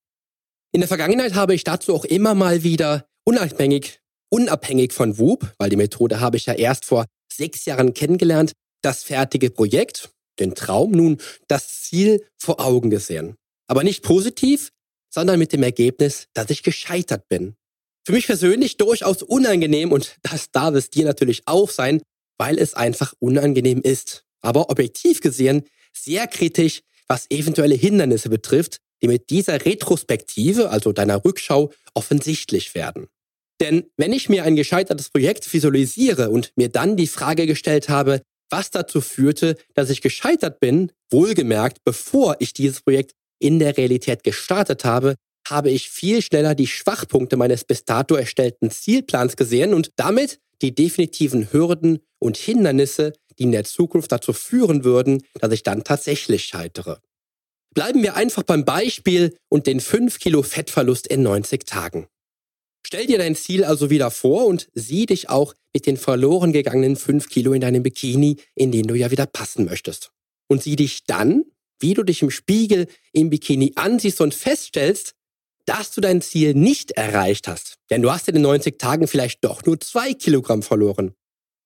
In 0.72 0.80
der 0.80 0.88
Vergangenheit 0.88 1.34
habe 1.34 1.54
ich 1.54 1.64
dazu 1.64 1.92
auch 1.92 2.04
immer 2.04 2.34
mal 2.34 2.62
wieder 2.62 3.06
unabhängig, 3.24 4.00
unabhängig 4.30 4.92
von 4.92 5.18
Whoop, 5.18 5.52
weil 5.58 5.70
die 5.70 5.76
Methode 5.76 6.20
habe 6.20 6.36
ich 6.36 6.46
ja 6.46 6.54
erst 6.54 6.84
vor 6.84 7.06
sechs 7.32 7.64
Jahren 7.64 7.94
kennengelernt, 7.94 8.52
das 8.80 9.02
fertige 9.02 9.50
Projekt, 9.50 10.10
den 10.38 10.54
Traum, 10.54 10.92
nun 10.92 11.18
das 11.48 11.82
Ziel 11.82 12.24
vor 12.38 12.60
Augen 12.60 12.90
gesehen. 12.90 13.36
Aber 13.66 13.84
nicht 13.84 14.02
positiv, 14.02 14.70
sondern 15.10 15.38
mit 15.38 15.52
dem 15.52 15.62
Ergebnis, 15.62 16.28
dass 16.34 16.50
ich 16.50 16.62
gescheitert 16.62 17.28
bin. 17.28 17.54
Für 18.04 18.12
mich 18.12 18.26
persönlich 18.26 18.76
durchaus 18.76 19.22
unangenehm 19.22 19.92
und 19.92 20.16
das 20.22 20.50
darf 20.50 20.74
es 20.74 20.90
dir 20.90 21.04
natürlich 21.04 21.42
auch 21.46 21.70
sein, 21.70 22.02
weil 22.38 22.58
es 22.58 22.74
einfach 22.74 23.14
unangenehm 23.20 23.80
ist. 23.80 24.24
Aber 24.40 24.70
objektiv 24.70 25.20
gesehen 25.20 25.64
sehr 25.96 26.26
kritisch, 26.26 26.82
was 27.06 27.30
eventuelle 27.30 27.74
Hindernisse 27.74 28.28
betrifft, 28.28 28.78
die 29.02 29.08
mit 29.08 29.30
dieser 29.30 29.64
Retrospektive, 29.64 30.70
also 30.70 30.92
deiner 30.92 31.24
Rückschau, 31.24 31.72
offensichtlich 31.94 32.74
werden. 32.74 33.06
Denn 33.60 33.84
wenn 33.96 34.12
ich 34.12 34.28
mir 34.28 34.44
ein 34.44 34.56
gescheitertes 34.56 35.10
Projekt 35.10 35.50
visualisiere 35.52 36.30
und 36.30 36.52
mir 36.56 36.68
dann 36.68 36.96
die 36.96 37.06
Frage 37.06 37.46
gestellt 37.46 37.88
habe, 37.88 38.22
was 38.50 38.70
dazu 38.70 39.00
führte, 39.00 39.56
dass 39.74 39.90
ich 39.90 40.00
gescheitert 40.00 40.60
bin, 40.60 40.92
wohlgemerkt, 41.10 41.78
bevor 41.84 42.36
ich 42.40 42.52
dieses 42.52 42.80
Projekt 42.80 43.12
in 43.44 43.58
der 43.58 43.76
Realität 43.76 44.24
gestartet 44.24 44.86
habe, 44.86 45.16
habe 45.46 45.70
ich 45.70 45.90
viel 45.90 46.22
schneller 46.22 46.54
die 46.54 46.66
Schwachpunkte 46.66 47.36
meines 47.36 47.64
bis 47.64 47.84
dato 47.84 48.14
erstellten 48.14 48.70
Zielplans 48.70 49.36
gesehen 49.36 49.74
und 49.74 49.90
damit 49.96 50.40
die 50.62 50.74
definitiven 50.74 51.52
Hürden 51.52 51.98
und 52.18 52.38
Hindernisse, 52.38 53.12
die 53.38 53.42
in 53.42 53.52
der 53.52 53.64
Zukunft 53.64 54.12
dazu 54.12 54.32
führen 54.32 54.82
würden, 54.82 55.22
dass 55.40 55.52
ich 55.52 55.62
dann 55.62 55.84
tatsächlich 55.84 56.44
scheitere. 56.44 57.00
Bleiben 57.74 58.02
wir 58.02 58.16
einfach 58.16 58.44
beim 58.44 58.64
Beispiel 58.64 59.36
und 59.50 59.66
den 59.66 59.80
5 59.80 60.18
Kilo 60.20 60.42
Fettverlust 60.42 61.06
in 61.06 61.22
90 61.22 61.66
Tagen. 61.66 62.06
Stell 62.86 63.06
dir 63.06 63.18
dein 63.18 63.34
Ziel 63.34 63.64
also 63.64 63.90
wieder 63.90 64.10
vor 64.10 64.46
und 64.46 64.68
sieh 64.72 65.04
dich 65.04 65.28
auch 65.28 65.54
mit 65.74 65.86
den 65.86 65.98
verloren 65.98 66.52
gegangenen 66.52 66.96
5 66.96 67.28
Kilo 67.28 67.52
in 67.52 67.60
deinem 67.60 67.82
Bikini, 67.82 68.36
in 68.54 68.72
den 68.72 68.86
du 68.86 68.94
ja 68.94 69.10
wieder 69.10 69.26
passen 69.26 69.66
möchtest. 69.66 70.12
Und 70.48 70.62
sieh 70.62 70.76
dich 70.76 71.04
dann, 71.04 71.44
wie 71.80 71.94
du 71.94 72.02
dich 72.02 72.22
im 72.22 72.30
Spiegel 72.30 72.86
im 73.12 73.30
Bikini 73.30 73.72
ansiehst 73.76 74.20
und 74.20 74.34
feststellst, 74.34 75.14
dass 75.66 75.90
du 75.92 76.00
dein 76.00 76.20
Ziel 76.20 76.54
nicht 76.54 76.92
erreicht 76.92 77.48
hast. 77.48 77.76
Denn 77.90 78.02
du 78.02 78.12
hast 78.12 78.28
in 78.28 78.34
den 78.34 78.42
90 78.42 78.78
Tagen 78.78 79.08
vielleicht 79.08 79.44
doch 79.44 79.64
nur 79.64 79.80
2 79.80 80.14
Kilogramm 80.14 80.62
verloren. 80.62 81.14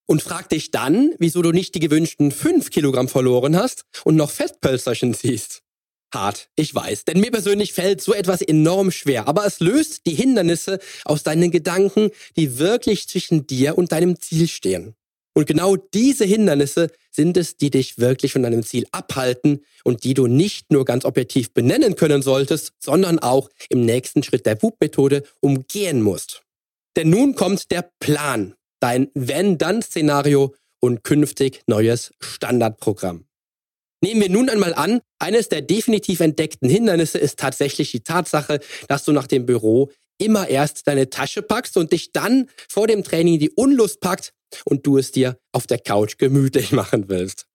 Und 0.07 0.23
frag 0.23 0.49
dich 0.49 0.71
dann, 0.71 1.15
wieso 1.19 1.43
du 1.43 1.53
nicht 1.53 1.75
die 1.75 1.81
gewünschten 1.81 2.33
5 2.33 2.71
Kilogramm 2.71 3.09
verloren 3.09 3.57
hast 3.57 3.85
und 4.05 4.17
noch 4.17 4.31
Fettpölsterchen 4.31 5.15
siehst. 5.15 5.63
Hart, 6.15 6.49
ich 6.57 6.75
weiß, 6.75 7.05
denn 7.05 7.21
mir 7.21 7.31
persönlich 7.31 7.75
fällt 7.75 8.01
so 8.01 8.15
etwas 8.15 8.41
enorm 8.41 8.91
schwer, 8.91 9.29
aber 9.29 9.45
es 9.45 9.61
löst 9.61 10.07
die 10.07 10.15
Hindernisse 10.15 10.79
aus 11.05 11.23
deinen 11.23 11.51
Gedanken, 11.51 12.11
die 12.37 12.59
wirklich 12.59 13.09
zwischen 13.09 13.47
dir 13.47 13.77
und 13.77 13.93
deinem 13.93 14.19
Ziel 14.19 14.49
stehen. 14.49 14.95
Und 15.39 15.47
genau 15.47 15.77
diese 15.77 16.25
Hindernisse 16.25 16.89
sind 17.13 17.37
es, 17.37 17.57
die 17.57 17.71
dich 17.71 17.99
wirklich 17.99 18.33
von 18.33 18.43
deinem 18.43 18.65
Ziel 18.65 18.89
abhalten 18.91 19.65
und 19.85 20.03
die 20.03 20.13
du 20.13 20.27
nicht 20.27 20.73
nur 20.73 20.85
ganz 20.85 21.05
objektiv 21.05 21.55
benennen 21.55 21.95
können 21.95 22.23
solltest, 22.23 22.73
sondern 22.81 23.21
auch 23.21 23.49
im 23.69 23.85
nächsten 23.85 24.25
Schritt 24.25 24.47
der 24.47 24.61
WUP-Methode 24.61 25.23
umgehen 25.39 26.03
musst. 26.03 26.43
Denn 26.97 27.11
nun 27.11 27.37
kommt 27.37 27.71
der 27.71 27.89
Plan, 28.01 28.57
dein 28.81 29.13
Wenn-Dann-Szenario 29.15 30.57
und 30.81 31.05
künftig 31.05 31.63
neues 31.69 32.11
Standardprogramm. 32.19 33.29
Nehmen 34.03 34.21
wir 34.21 34.31
nun 34.31 34.51
einmal 34.51 34.75
an, 34.75 35.03
eines 35.21 35.49
der 35.49 35.63
definitiv 35.63 36.19
entdeckten 36.19 36.69
Hindernisse 36.69 37.19
ist 37.19 37.39
tatsächlich 37.39 37.93
die 37.93 38.03
Tatsache, 38.03 38.59
dass 38.89 39.05
du 39.05 39.13
nach 39.13 39.29
dem 39.29 39.47
Büro 39.47 39.93
immer 40.21 40.49
erst 40.49 40.89
deine 40.89 41.11
Tasche 41.11 41.43
packst 41.43 41.77
und 41.77 41.93
dich 41.93 42.11
dann 42.11 42.51
vor 42.69 42.89
dem 42.89 43.05
Training 43.05 43.39
die 43.39 43.51
Unlust 43.51 44.01
packt 44.01 44.33
und 44.65 44.87
du 44.87 44.99
es 44.99 45.13
dir 45.13 45.39
auf 45.53 45.67
der 45.67 45.79
Couch 45.79 46.19
gemütlich 46.19 46.73
machen 46.73 47.09
willst. 47.09 47.47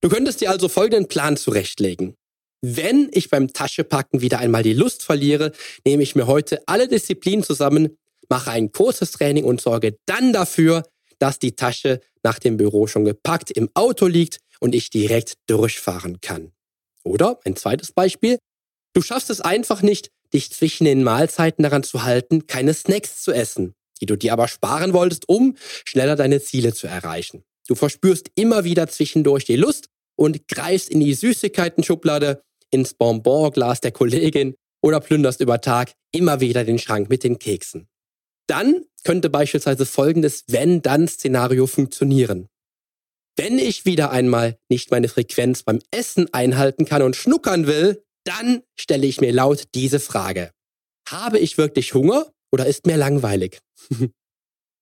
Du 0.00 0.08
könntest 0.08 0.40
dir 0.40 0.50
also 0.50 0.68
folgenden 0.68 1.08
Plan 1.08 1.36
zurechtlegen. 1.36 2.14
Wenn 2.60 3.10
ich 3.12 3.28
beim 3.30 3.52
Taschepacken 3.52 4.20
wieder 4.20 4.38
einmal 4.38 4.62
die 4.62 4.72
Lust 4.72 5.02
verliere, 5.02 5.52
nehme 5.84 6.02
ich 6.02 6.14
mir 6.14 6.26
heute 6.26 6.62
alle 6.66 6.88
Disziplinen 6.88 7.44
zusammen, 7.44 7.96
mache 8.28 8.50
ein 8.50 8.72
kurzes 8.72 9.12
Training 9.12 9.44
und 9.44 9.60
sorge 9.60 9.96
dann 10.06 10.32
dafür, 10.32 10.82
dass 11.18 11.38
die 11.38 11.56
Tasche 11.56 12.00
nach 12.22 12.38
dem 12.38 12.56
Büro 12.56 12.86
schon 12.86 13.04
gepackt 13.04 13.50
im 13.50 13.68
Auto 13.74 14.06
liegt 14.06 14.38
und 14.60 14.74
ich 14.74 14.90
direkt 14.90 15.34
durchfahren 15.46 16.20
kann. 16.20 16.52
Oder 17.02 17.38
ein 17.44 17.56
zweites 17.56 17.92
Beispiel. 17.92 18.38
Du 18.94 19.02
schaffst 19.02 19.30
es 19.30 19.40
einfach 19.40 19.82
nicht, 19.82 20.10
dich 20.32 20.50
zwischen 20.50 20.84
den 20.84 21.04
Mahlzeiten 21.04 21.62
daran 21.62 21.82
zu 21.82 22.02
halten, 22.02 22.46
keine 22.46 22.74
Snacks 22.74 23.22
zu 23.22 23.32
essen, 23.32 23.74
die 24.00 24.06
du 24.06 24.16
dir 24.16 24.32
aber 24.32 24.48
sparen 24.48 24.92
wolltest, 24.92 25.28
um 25.28 25.56
schneller 25.84 26.16
deine 26.16 26.40
Ziele 26.42 26.74
zu 26.74 26.86
erreichen. 26.86 27.44
Du 27.66 27.74
verspürst 27.74 28.30
immer 28.34 28.64
wieder 28.64 28.88
zwischendurch 28.88 29.44
die 29.44 29.56
Lust 29.56 29.88
und 30.16 30.46
greifst 30.48 30.90
in 30.90 31.00
die 31.00 31.14
Süßigkeiten-Schublade, 31.14 32.42
ins 32.70 32.94
Bonbonglas 32.94 33.80
der 33.80 33.92
Kollegin 33.92 34.54
oder 34.82 35.00
plünderst 35.00 35.40
über 35.40 35.60
Tag 35.60 35.92
immer 36.12 36.40
wieder 36.40 36.64
den 36.64 36.78
Schrank 36.78 37.08
mit 37.08 37.24
den 37.24 37.38
Keksen. 37.38 37.88
Dann 38.46 38.84
könnte 39.04 39.30
beispielsweise 39.30 39.86
folgendes 39.86 40.44
Wenn-Dann-Szenario 40.48 41.66
funktionieren. 41.66 42.48
Wenn 43.36 43.58
ich 43.58 43.84
wieder 43.84 44.10
einmal 44.10 44.58
nicht 44.68 44.90
meine 44.90 45.08
Frequenz 45.08 45.62
beim 45.62 45.80
Essen 45.90 46.32
einhalten 46.32 46.84
kann 46.84 47.02
und 47.02 47.16
schnuckern 47.16 47.66
will, 47.66 48.04
dann 48.24 48.62
stelle 48.78 49.06
ich 49.06 49.20
mir 49.20 49.32
laut 49.32 49.64
diese 49.74 50.00
Frage. 50.00 50.50
Habe 51.08 51.38
ich 51.38 51.58
wirklich 51.58 51.94
Hunger 51.94 52.30
oder 52.54 52.66
ist 52.66 52.86
mir 52.86 52.96
langweilig? 52.96 53.58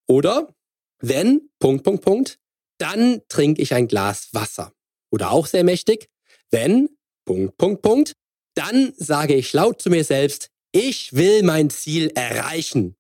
oder 0.07 0.55
wenn, 1.01 1.49
Punkt, 1.59 1.85
Punkt, 1.85 2.05
Punkt, 2.05 2.39
dann 2.79 3.23
trinke 3.29 3.63
ich 3.63 3.73
ein 3.73 3.89
Glas 3.89 4.29
Wasser. 4.33 4.75
Oder 5.11 5.31
auch 5.31 5.47
sehr 5.47 5.65
mächtig, 5.65 6.11
wenn, 6.51 6.91
Punkt, 7.25 7.57
Punkt, 7.57 7.81
Punkt, 7.81 8.13
dann 8.55 8.93
sage 8.99 9.35
ich 9.35 9.55
laut 9.55 9.81
zu 9.81 9.89
mir 9.89 10.05
selbst, 10.05 10.51
ich 10.71 11.15
will 11.15 11.43
mein 11.45 11.71
Ziel 11.71 12.13
erreichen. 12.15 12.95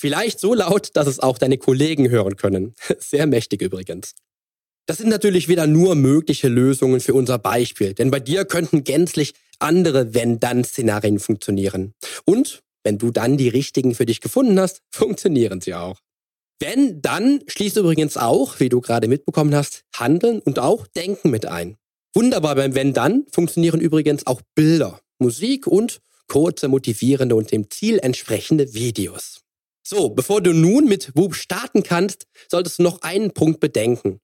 Vielleicht 0.00 0.40
so 0.40 0.54
laut, 0.54 0.96
dass 0.96 1.06
es 1.06 1.20
auch 1.20 1.36
deine 1.36 1.58
Kollegen 1.58 2.08
hören 2.08 2.36
können. 2.36 2.74
Sehr 2.98 3.26
mächtig 3.26 3.60
übrigens. 3.60 4.14
Das 4.86 4.96
sind 4.96 5.10
natürlich 5.10 5.48
wieder 5.48 5.66
nur 5.66 5.96
mögliche 5.96 6.48
Lösungen 6.48 7.00
für 7.00 7.12
unser 7.12 7.38
Beispiel, 7.38 7.92
denn 7.92 8.10
bei 8.10 8.20
dir 8.20 8.46
könnten 8.46 8.84
gänzlich 8.84 9.34
andere 9.58 10.14
Wenn-Dann-Szenarien 10.14 11.18
funktionieren. 11.18 11.92
Und 12.24 12.62
wenn 12.84 12.98
du 12.98 13.10
dann 13.10 13.36
die 13.36 13.48
richtigen 13.48 13.94
für 13.94 14.06
dich 14.06 14.20
gefunden 14.20 14.58
hast, 14.58 14.82
funktionieren 14.90 15.60
sie 15.60 15.74
auch. 15.74 16.00
Wenn, 16.60 17.00
dann 17.00 17.40
schließt 17.46 17.76
übrigens 17.76 18.16
auch, 18.16 18.58
wie 18.58 18.68
du 18.68 18.80
gerade 18.80 19.06
mitbekommen 19.06 19.54
hast, 19.54 19.84
Handeln 19.94 20.40
und 20.40 20.58
auch 20.58 20.86
Denken 20.88 21.30
mit 21.30 21.46
ein. 21.46 21.76
Wunderbar 22.14 22.56
beim 22.56 22.74
Wenn, 22.74 22.92
dann 22.92 23.26
funktionieren 23.30 23.80
übrigens 23.80 24.26
auch 24.26 24.40
Bilder, 24.54 25.00
Musik 25.18 25.66
und 25.66 26.00
kurze, 26.26 26.68
motivierende 26.68 27.36
und 27.36 27.52
dem 27.52 27.70
Ziel 27.70 27.98
entsprechende 28.00 28.74
Videos. 28.74 29.42
So, 29.86 30.10
bevor 30.10 30.42
du 30.42 30.52
nun 30.52 30.86
mit 30.86 31.12
Whoop 31.14 31.34
starten 31.34 31.82
kannst, 31.82 32.26
solltest 32.50 32.78
du 32.78 32.82
noch 32.82 33.02
einen 33.02 33.32
Punkt 33.32 33.60
bedenken. 33.60 34.20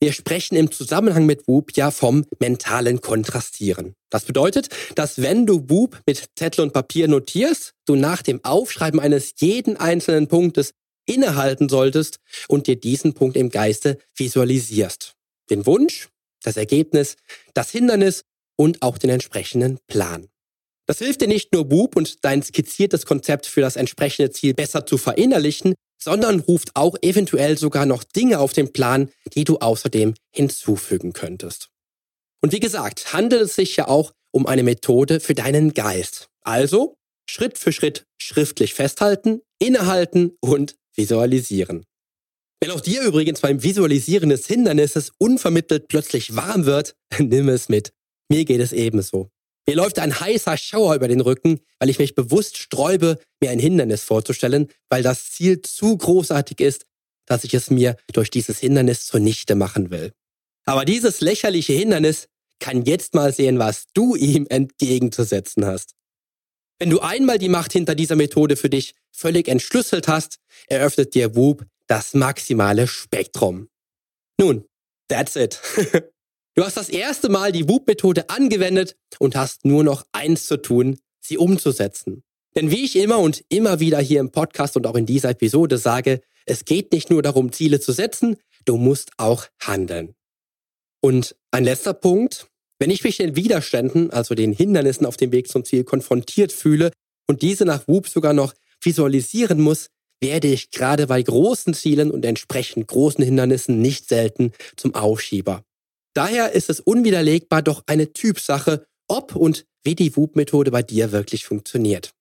Wir 0.00 0.12
sprechen 0.12 0.56
im 0.56 0.70
Zusammenhang 0.70 1.26
mit 1.26 1.48
Whoop 1.48 1.76
ja 1.76 1.90
vom 1.90 2.24
mentalen 2.38 3.00
Kontrastieren. 3.00 3.94
Das 4.10 4.24
bedeutet, 4.24 4.68
dass 4.94 5.20
wenn 5.20 5.44
du 5.44 5.68
Whoop 5.68 6.00
mit 6.06 6.24
Zettel 6.36 6.62
und 6.62 6.72
Papier 6.72 7.08
notierst, 7.08 7.72
du 7.84 7.96
nach 7.96 8.22
dem 8.22 8.44
Aufschreiben 8.44 9.00
eines 9.00 9.34
jeden 9.38 9.76
einzelnen 9.76 10.28
Punktes 10.28 10.72
innehalten 11.04 11.68
solltest 11.68 12.18
und 12.46 12.68
dir 12.68 12.76
diesen 12.76 13.14
Punkt 13.14 13.36
im 13.36 13.48
Geiste 13.48 13.98
visualisierst. 14.14 15.14
Den 15.50 15.66
Wunsch, 15.66 16.10
das 16.44 16.56
Ergebnis, 16.56 17.16
das 17.54 17.70
Hindernis 17.70 18.22
und 18.56 18.82
auch 18.82 18.98
den 18.98 19.10
entsprechenden 19.10 19.78
Plan. 19.88 20.28
Das 20.86 20.98
hilft 20.98 21.22
dir 21.22 21.28
nicht 21.28 21.52
nur 21.52 21.64
Bub 21.64 21.96
und 21.96 22.24
dein 22.24 22.42
skizziertes 22.42 23.04
Konzept 23.04 23.46
für 23.46 23.62
das 23.62 23.76
entsprechende 23.76 24.30
Ziel 24.30 24.54
besser 24.54 24.86
zu 24.86 24.96
verinnerlichen, 24.96 25.74
sondern 25.98 26.40
ruft 26.40 26.74
auch 26.74 26.96
eventuell 27.02 27.58
sogar 27.58 27.86
noch 27.86 28.04
Dinge 28.04 28.38
auf 28.38 28.52
den 28.52 28.72
Plan, 28.72 29.10
die 29.34 29.44
du 29.44 29.58
außerdem 29.58 30.14
hinzufügen 30.30 31.12
könntest. 31.12 31.68
Und 32.40 32.52
wie 32.52 32.60
gesagt, 32.60 33.12
handelt 33.12 33.42
es 33.42 33.54
sich 33.56 33.76
ja 33.76 33.88
auch 33.88 34.12
um 34.30 34.46
eine 34.46 34.62
Methode 34.62 35.20
für 35.20 35.34
deinen 35.34 35.74
Geist. 35.74 36.28
Also 36.42 36.96
Schritt 37.28 37.58
für 37.58 37.72
Schritt 37.72 38.06
schriftlich 38.16 38.74
festhalten, 38.74 39.40
innehalten 39.58 40.36
und 40.40 40.76
visualisieren. 40.94 41.84
Wenn 42.60 42.70
auch 42.72 42.80
dir 42.80 43.02
übrigens 43.02 43.40
beim 43.40 43.62
Visualisieren 43.62 44.30
des 44.30 44.46
Hindernisses 44.46 45.12
unvermittelt 45.18 45.88
plötzlich 45.88 46.34
warm 46.34 46.64
wird, 46.64 46.96
nimm 47.18 47.48
es 47.48 47.68
mit. 47.68 47.92
Mir 48.28 48.44
geht 48.44 48.60
es 48.60 48.72
ebenso. 48.72 49.30
Mir 49.68 49.76
läuft 49.76 49.98
ein 49.98 50.18
heißer 50.18 50.56
Schauer 50.56 50.94
über 50.94 51.08
den 51.08 51.20
Rücken, 51.20 51.60
weil 51.78 51.90
ich 51.90 51.98
mich 51.98 52.14
bewusst 52.14 52.56
sträube, 52.56 53.18
mir 53.38 53.50
ein 53.50 53.58
Hindernis 53.58 54.02
vorzustellen, 54.02 54.68
weil 54.88 55.02
das 55.02 55.30
Ziel 55.30 55.60
zu 55.60 55.94
großartig 55.94 56.60
ist, 56.60 56.86
dass 57.26 57.44
ich 57.44 57.52
es 57.52 57.68
mir 57.68 57.94
durch 58.14 58.30
dieses 58.30 58.58
Hindernis 58.58 59.04
zunichte 59.04 59.56
machen 59.56 59.90
will. 59.90 60.14
Aber 60.64 60.86
dieses 60.86 61.20
lächerliche 61.20 61.74
Hindernis 61.74 62.28
kann 62.60 62.86
jetzt 62.86 63.12
mal 63.12 63.30
sehen, 63.30 63.58
was 63.58 63.88
du 63.92 64.16
ihm 64.16 64.46
entgegenzusetzen 64.48 65.66
hast. 65.66 65.92
Wenn 66.78 66.88
du 66.88 67.00
einmal 67.00 67.36
die 67.36 67.50
Macht 67.50 67.74
hinter 67.74 67.94
dieser 67.94 68.16
Methode 68.16 68.56
für 68.56 68.70
dich 68.70 68.94
völlig 69.12 69.48
entschlüsselt 69.48 70.08
hast, 70.08 70.38
eröffnet 70.68 71.14
dir 71.14 71.36
Whoop 71.36 71.66
das 71.88 72.14
maximale 72.14 72.86
Spektrum. 72.86 73.68
Nun, 74.40 74.64
that's 75.08 75.36
it. 75.36 75.60
Du 76.58 76.64
hast 76.64 76.76
das 76.76 76.88
erste 76.88 77.28
Mal 77.28 77.52
die 77.52 77.68
WUP-Methode 77.68 78.30
angewendet 78.30 78.96
und 79.20 79.36
hast 79.36 79.64
nur 79.64 79.84
noch 79.84 80.04
eins 80.10 80.48
zu 80.48 80.56
tun, 80.56 80.98
sie 81.20 81.38
umzusetzen. 81.38 82.24
Denn 82.56 82.72
wie 82.72 82.84
ich 82.84 82.96
immer 82.96 83.20
und 83.20 83.44
immer 83.48 83.78
wieder 83.78 84.00
hier 84.00 84.18
im 84.18 84.32
Podcast 84.32 84.76
und 84.76 84.84
auch 84.88 84.96
in 84.96 85.06
dieser 85.06 85.30
Episode 85.30 85.78
sage, 85.78 86.20
es 86.46 86.64
geht 86.64 86.90
nicht 86.90 87.10
nur 87.10 87.22
darum, 87.22 87.52
Ziele 87.52 87.78
zu 87.78 87.92
setzen, 87.92 88.38
du 88.64 88.76
musst 88.76 89.12
auch 89.18 89.46
handeln. 89.60 90.16
Und 91.00 91.36
ein 91.52 91.62
letzter 91.62 91.94
Punkt, 91.94 92.48
wenn 92.80 92.90
ich 92.90 93.04
mich 93.04 93.18
den 93.18 93.36
Widerständen, 93.36 94.10
also 94.10 94.34
den 94.34 94.52
Hindernissen 94.52 95.06
auf 95.06 95.16
dem 95.16 95.30
Weg 95.30 95.46
zum 95.46 95.64
Ziel 95.64 95.84
konfrontiert 95.84 96.50
fühle 96.50 96.90
und 97.28 97.42
diese 97.42 97.66
nach 97.66 97.86
WUP 97.86 98.08
sogar 98.08 98.32
noch 98.32 98.52
visualisieren 98.82 99.60
muss, 99.60 99.90
werde 100.20 100.48
ich 100.48 100.72
gerade 100.72 101.06
bei 101.06 101.22
großen 101.22 101.72
Zielen 101.72 102.10
und 102.10 102.24
entsprechend 102.24 102.88
großen 102.88 103.22
Hindernissen 103.22 103.80
nicht 103.80 104.08
selten 104.08 104.50
zum 104.74 104.96
Aufschieber. 104.96 105.62
Daher 106.18 106.50
ist 106.50 106.68
es 106.68 106.80
unwiderlegbar 106.80 107.62
doch 107.62 107.84
eine 107.86 108.12
Typsache, 108.12 108.84
ob 109.06 109.36
und 109.36 109.66
wie 109.84 109.94
die 109.94 110.16
WUP-Methode 110.16 110.72
bei 110.72 110.82
dir 110.82 111.12
wirklich 111.12 111.44
funktioniert. 111.44 112.12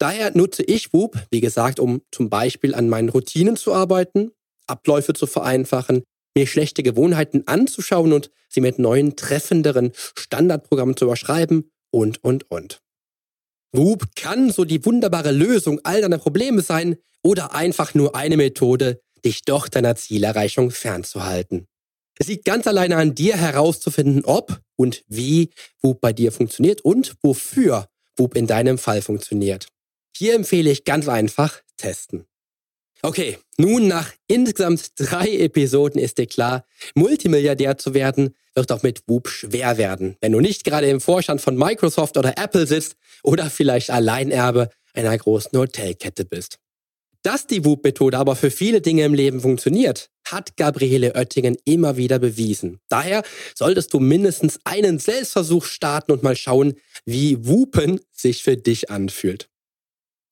Daher 0.00 0.36
nutze 0.36 0.64
ich 0.64 0.92
WUP, 0.92 1.16
wie 1.30 1.38
gesagt, 1.38 1.78
um 1.78 2.02
zum 2.10 2.30
Beispiel 2.30 2.74
an 2.74 2.88
meinen 2.88 3.10
Routinen 3.10 3.54
zu 3.54 3.72
arbeiten, 3.72 4.32
Abläufe 4.66 5.12
zu 5.12 5.28
vereinfachen, 5.28 6.02
mir 6.36 6.48
schlechte 6.48 6.82
Gewohnheiten 6.82 7.44
anzuschauen 7.46 8.12
und 8.12 8.32
sie 8.48 8.60
mit 8.60 8.80
neuen, 8.80 9.14
treffenderen 9.14 9.92
Standardprogrammen 10.16 10.96
zu 10.96 11.04
überschreiben 11.04 11.70
und, 11.92 12.24
und, 12.24 12.50
und. 12.50 12.80
WUP 13.70 14.16
kann 14.16 14.50
so 14.50 14.64
die 14.64 14.84
wunderbare 14.84 15.30
Lösung 15.30 15.78
all 15.84 16.00
deiner 16.00 16.18
Probleme 16.18 16.60
sein 16.60 16.96
oder 17.22 17.54
einfach 17.54 17.94
nur 17.94 18.16
eine 18.16 18.36
Methode, 18.36 19.00
dich 19.24 19.42
doch 19.42 19.68
deiner 19.68 19.94
Zielerreichung 19.94 20.72
fernzuhalten. 20.72 21.68
Es 22.18 22.26
liegt 22.26 22.44
ganz 22.44 22.66
alleine 22.66 22.96
an 22.96 23.14
dir 23.14 23.36
herauszufinden, 23.36 24.24
ob 24.24 24.60
und 24.76 25.04
wie 25.08 25.50
Whoop 25.82 26.00
bei 26.00 26.12
dir 26.12 26.32
funktioniert 26.32 26.80
und 26.80 27.14
wofür 27.22 27.88
Whoop 28.16 28.36
in 28.36 28.46
deinem 28.46 28.78
Fall 28.78 29.02
funktioniert. 29.02 29.68
Hier 30.16 30.34
empfehle 30.34 30.70
ich 30.70 30.84
ganz 30.84 31.08
einfach 31.08 31.60
testen. 31.76 32.26
Okay, 33.02 33.38
nun 33.56 33.86
nach 33.86 34.12
insgesamt 34.26 34.90
drei 34.96 35.28
Episoden 35.38 36.00
ist 36.00 36.18
dir 36.18 36.26
klar, 36.26 36.64
Multimilliardär 36.96 37.78
zu 37.78 37.94
werden 37.94 38.34
wird 38.54 38.72
auch 38.72 38.82
mit 38.82 39.02
Whoop 39.06 39.28
schwer 39.28 39.78
werden, 39.78 40.16
wenn 40.20 40.32
du 40.32 40.40
nicht 40.40 40.64
gerade 40.64 40.88
im 40.88 41.00
Vorstand 41.00 41.40
von 41.40 41.56
Microsoft 41.56 42.16
oder 42.16 42.36
Apple 42.36 42.66
sitzt 42.66 42.96
oder 43.22 43.50
vielleicht 43.50 43.90
Alleinerbe 43.90 44.70
einer 44.94 45.16
großen 45.16 45.56
Hotelkette 45.56 46.24
bist. 46.24 46.58
Dass 47.28 47.46
die 47.46 47.62
WUP-Methode 47.62 48.16
aber 48.16 48.36
für 48.36 48.50
viele 48.50 48.80
Dinge 48.80 49.04
im 49.04 49.12
Leben 49.12 49.42
funktioniert, 49.42 50.08
hat 50.26 50.56
Gabriele 50.56 51.14
Oettingen 51.14 51.58
immer 51.66 51.98
wieder 51.98 52.18
bewiesen. 52.18 52.80
Daher 52.88 53.22
solltest 53.54 53.92
du 53.92 54.00
mindestens 54.00 54.58
einen 54.64 54.98
Selbstversuch 54.98 55.66
starten 55.66 56.12
und 56.12 56.22
mal 56.22 56.36
schauen, 56.36 56.76
wie 57.04 57.46
Wupen 57.46 58.00
sich 58.12 58.42
für 58.42 58.56
dich 58.56 58.88
anfühlt. 58.88 59.50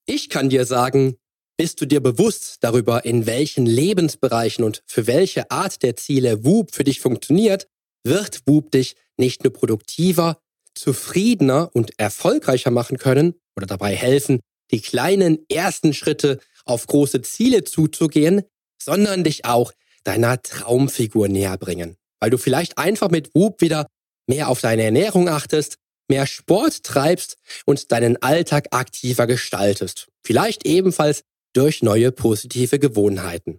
Ich 0.06 0.30
kann 0.30 0.48
dir 0.48 0.64
sagen, 0.64 1.16
bist 1.59 1.82
du 1.82 1.85
dir 1.85 2.00
bewusst 2.00 2.56
darüber, 2.62 3.04
in 3.04 3.26
welchen 3.26 3.66
Lebensbereichen 3.66 4.64
und 4.64 4.82
für 4.87 5.06
welche 5.06 5.50
Art 5.50 5.82
der 5.82 5.96
Ziele 5.96 6.46
WUP 6.46 6.74
für 6.74 6.85
dich 6.85 7.00
funktioniert, 7.00 7.68
wird 8.04 8.40
WUP 8.46 8.70
dich 8.70 8.96
nicht 9.18 9.44
nur 9.44 9.52
produktiver, 9.52 10.38
zufriedener 10.74 11.68
und 11.74 11.90
erfolgreicher 11.98 12.70
machen 12.70 12.96
können 12.96 13.35
oder 13.54 13.66
dabei 13.66 13.94
helfen, 13.94 14.40
die 14.70 14.80
kleinen 14.80 15.38
ersten 15.50 15.92
Schritte 15.92 16.40
auf 16.66 16.87
große 16.87 17.22
Ziele 17.22 17.64
zuzugehen, 17.64 18.42
sondern 18.83 19.24
dich 19.24 19.44
auch 19.44 19.72
deiner 20.05 20.42
Traumfigur 20.42 21.29
näher 21.29 21.57
bringen. 21.57 21.96
Weil 22.20 22.31
du 22.31 22.38
vielleicht 22.38 22.79
einfach 22.79 23.11
mit 23.11 23.35
Whoop 23.35 23.61
wieder 23.61 23.87
mehr 24.26 24.48
auf 24.48 24.61
deine 24.61 24.85
Ernährung 24.85 25.29
achtest, 25.29 25.76
mehr 26.09 26.26
Sport 26.26 26.85
treibst 26.85 27.37
und 27.64 27.90
deinen 27.92 28.20
Alltag 28.22 28.68
aktiver 28.70 29.26
gestaltest. 29.26 30.09
Vielleicht 30.24 30.66
ebenfalls 30.66 31.22
durch 31.52 31.83
neue 31.83 32.12
positive 32.12 32.79
Gewohnheiten. 32.79 33.59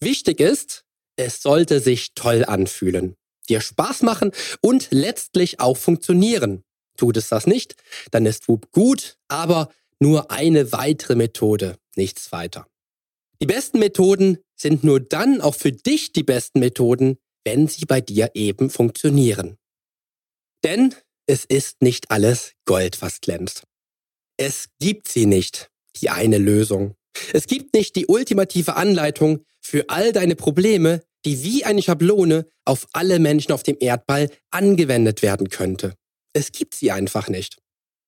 Wichtig 0.00 0.40
ist, 0.40 0.82
es 1.16 1.40
sollte 1.40 1.80
sich 1.80 2.14
toll 2.14 2.44
anfühlen, 2.44 3.14
dir 3.48 3.60
Spaß 3.60 4.02
machen 4.02 4.32
und 4.60 4.88
letztlich 4.90 5.60
auch 5.60 5.76
funktionieren. 5.76 6.62
Tut 6.96 7.16
es 7.16 7.28
das 7.28 7.46
nicht, 7.46 7.76
dann 8.10 8.26
ist 8.26 8.48
Whoop 8.48 8.70
gut, 8.72 9.16
aber 9.28 9.70
nur 10.00 10.30
eine 10.30 10.72
weitere 10.72 11.14
Methode, 11.14 11.76
nichts 11.96 12.32
weiter. 12.32 12.66
Die 13.40 13.46
besten 13.46 13.78
Methoden 13.78 14.38
sind 14.58 14.84
nur 14.84 15.00
dann 15.00 15.40
auch 15.40 15.54
für 15.54 15.72
dich 15.72 16.12
die 16.12 16.22
besten 16.22 16.60
Methoden, 16.60 17.18
wenn 17.44 17.68
sie 17.68 17.84
bei 17.84 18.00
dir 18.00 18.30
eben 18.34 18.70
funktionieren. 18.70 19.56
Denn 20.64 20.94
es 21.26 21.44
ist 21.44 21.82
nicht 21.82 22.10
alles 22.10 22.52
Gold, 22.64 23.02
was 23.02 23.20
glänzt. 23.20 23.64
Es 24.38 24.68
gibt 24.80 25.08
sie 25.08 25.26
nicht, 25.26 25.70
die 25.96 26.10
eine 26.10 26.38
Lösung. 26.38 26.94
Es 27.32 27.46
gibt 27.46 27.74
nicht 27.74 27.96
die 27.96 28.06
ultimative 28.06 28.76
Anleitung 28.76 29.44
für 29.60 29.88
all 29.88 30.12
deine 30.12 30.36
Probleme, 30.36 31.02
die 31.24 31.42
wie 31.42 31.64
eine 31.64 31.82
Schablone 31.82 32.46
auf 32.64 32.86
alle 32.92 33.18
Menschen 33.18 33.52
auf 33.52 33.62
dem 33.62 33.76
Erdball 33.80 34.30
angewendet 34.50 35.22
werden 35.22 35.48
könnte. 35.48 35.94
Es 36.32 36.52
gibt 36.52 36.74
sie 36.74 36.92
einfach 36.92 37.28
nicht. 37.28 37.58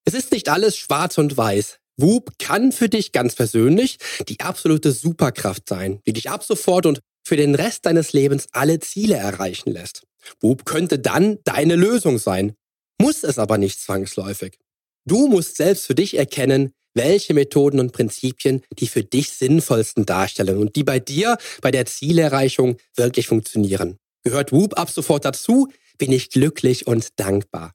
Es 0.04 0.14
ist 0.14 0.32
nicht 0.32 0.48
alles 0.48 0.76
schwarz 0.76 1.18
und 1.18 1.36
weiß. 1.36 1.78
Whoop 1.98 2.38
kann 2.38 2.72
für 2.72 2.88
dich 2.88 3.12
ganz 3.12 3.34
persönlich 3.34 3.98
die 4.28 4.40
absolute 4.40 4.92
Superkraft 4.92 5.68
sein, 5.68 6.00
die 6.06 6.12
dich 6.12 6.30
ab 6.30 6.44
sofort 6.44 6.86
und 6.86 7.00
für 7.26 7.36
den 7.36 7.54
Rest 7.54 7.84
deines 7.84 8.12
Lebens 8.12 8.46
alle 8.52 8.78
Ziele 8.78 9.16
erreichen 9.16 9.70
lässt. 9.72 10.04
Whoop 10.40 10.64
könnte 10.64 10.98
dann 10.98 11.38
deine 11.44 11.76
Lösung 11.76 12.18
sein. 12.18 12.54
muss 13.00 13.22
es 13.22 13.38
aber 13.38 13.58
nicht 13.58 13.80
zwangsläufig. 13.80 14.58
Du 15.04 15.28
musst 15.28 15.56
selbst 15.56 15.86
für 15.86 15.94
dich 15.94 16.16
erkennen, 16.16 16.72
welche 16.94 17.32
Methoden 17.32 17.78
und 17.80 17.92
Prinzipien 17.92 18.62
die 18.78 18.88
für 18.88 19.04
dich 19.04 19.30
sinnvollsten 19.30 20.04
darstellen 20.04 20.58
und 20.58 20.74
die 20.74 20.84
bei 20.84 20.98
dir 20.98 21.38
bei 21.60 21.70
der 21.70 21.86
Zielerreichung 21.86 22.76
wirklich 22.96 23.28
funktionieren. 23.28 23.98
Gehört 24.24 24.52
Whoop 24.52 24.78
ab 24.78 24.90
sofort 24.90 25.24
dazu, 25.24 25.68
bin 25.96 26.12
ich 26.12 26.30
glücklich 26.30 26.86
und 26.86 27.18
dankbar. 27.20 27.72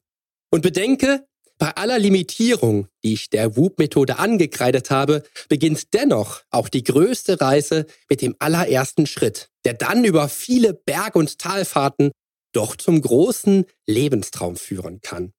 Und 0.50 0.62
bedenke, 0.62 1.26
bei 1.58 1.76
aller 1.76 2.00
Limitierung, 2.00 2.88
die 3.04 3.14
ich 3.14 3.30
der 3.30 3.56
Whoop-Methode 3.56 4.20
angekreidet 4.20 4.90
habe, 4.90 5.24
beginnt 5.50 5.94
dennoch 5.94 6.42
auch 6.50 6.70
die 6.70 6.84
größte 6.84 7.40
Reise 7.40 7.86
mit 8.10 8.22
dem 8.22 8.36
allerersten 8.40 9.06
Schritt, 9.08 9.50
der 9.66 9.74
dann 9.74 10.04
über 10.04 10.30
viele 10.30 10.74
Berg- 10.74 11.16
und 11.16 11.40
Talfahrten 11.40 12.12
doch 12.54 12.76
zum 12.76 13.02
großen 13.02 13.66
Lebenstraum 13.88 14.56
führen 14.56 15.02
kann. 15.02 15.34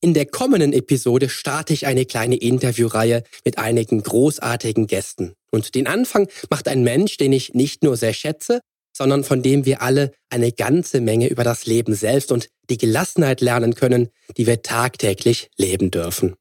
In 0.00 0.12
der 0.12 0.26
kommenden 0.26 0.74
Episode 0.74 1.30
starte 1.30 1.72
ich 1.72 1.86
eine 1.86 2.04
kleine 2.04 2.36
Interviewreihe 2.36 3.22
mit 3.44 3.56
einigen 3.56 4.02
großartigen 4.02 4.86
Gästen. 4.86 5.32
Und 5.50 5.74
den 5.74 5.86
Anfang 5.86 6.28
macht 6.50 6.68
ein 6.68 6.82
Mensch, 6.82 7.16
den 7.16 7.32
ich 7.32 7.54
nicht 7.54 7.82
nur 7.82 7.96
sehr 7.96 8.12
schätze, 8.12 8.60
sondern 8.96 9.24
von 9.24 9.42
dem 9.42 9.66
wir 9.66 9.82
alle 9.82 10.12
eine 10.30 10.52
ganze 10.52 11.00
Menge 11.00 11.28
über 11.28 11.44
das 11.44 11.66
Leben 11.66 11.94
selbst 11.94 12.32
und 12.32 12.48
die 12.70 12.78
Gelassenheit 12.78 13.40
lernen 13.40 13.74
können, 13.74 14.08
die 14.36 14.46
wir 14.46 14.62
tagtäglich 14.62 15.50
leben 15.56 15.90
dürfen. 15.90 16.34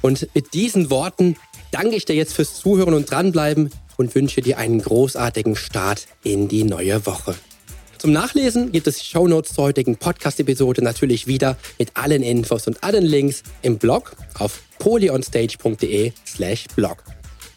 Und 0.00 0.28
mit 0.34 0.54
diesen 0.54 0.90
Worten 0.90 1.36
danke 1.70 1.96
ich 1.96 2.04
dir 2.04 2.14
jetzt 2.14 2.34
fürs 2.34 2.54
Zuhören 2.54 2.94
und 2.94 3.10
dranbleiben 3.10 3.70
und 3.96 4.14
wünsche 4.14 4.40
dir 4.40 4.58
einen 4.58 4.80
großartigen 4.80 5.56
Start 5.56 6.06
in 6.24 6.48
die 6.48 6.64
neue 6.64 7.06
Woche. 7.06 7.34
Zum 7.98 8.10
Nachlesen 8.10 8.72
gibt 8.72 8.88
es 8.88 8.98
die 8.98 9.04
Shownotes 9.04 9.54
zur 9.54 9.64
heutigen 9.64 9.96
Podcast-Episode 9.96 10.82
natürlich 10.82 11.28
wieder 11.28 11.56
mit 11.78 11.96
allen 11.96 12.24
Infos 12.24 12.66
und 12.66 12.82
allen 12.82 13.04
Links 13.04 13.44
im 13.62 13.78
Blog 13.78 14.16
auf 14.40 14.60
polyonstage.de 14.80 16.12
slash 16.26 16.66
blog. 16.74 17.04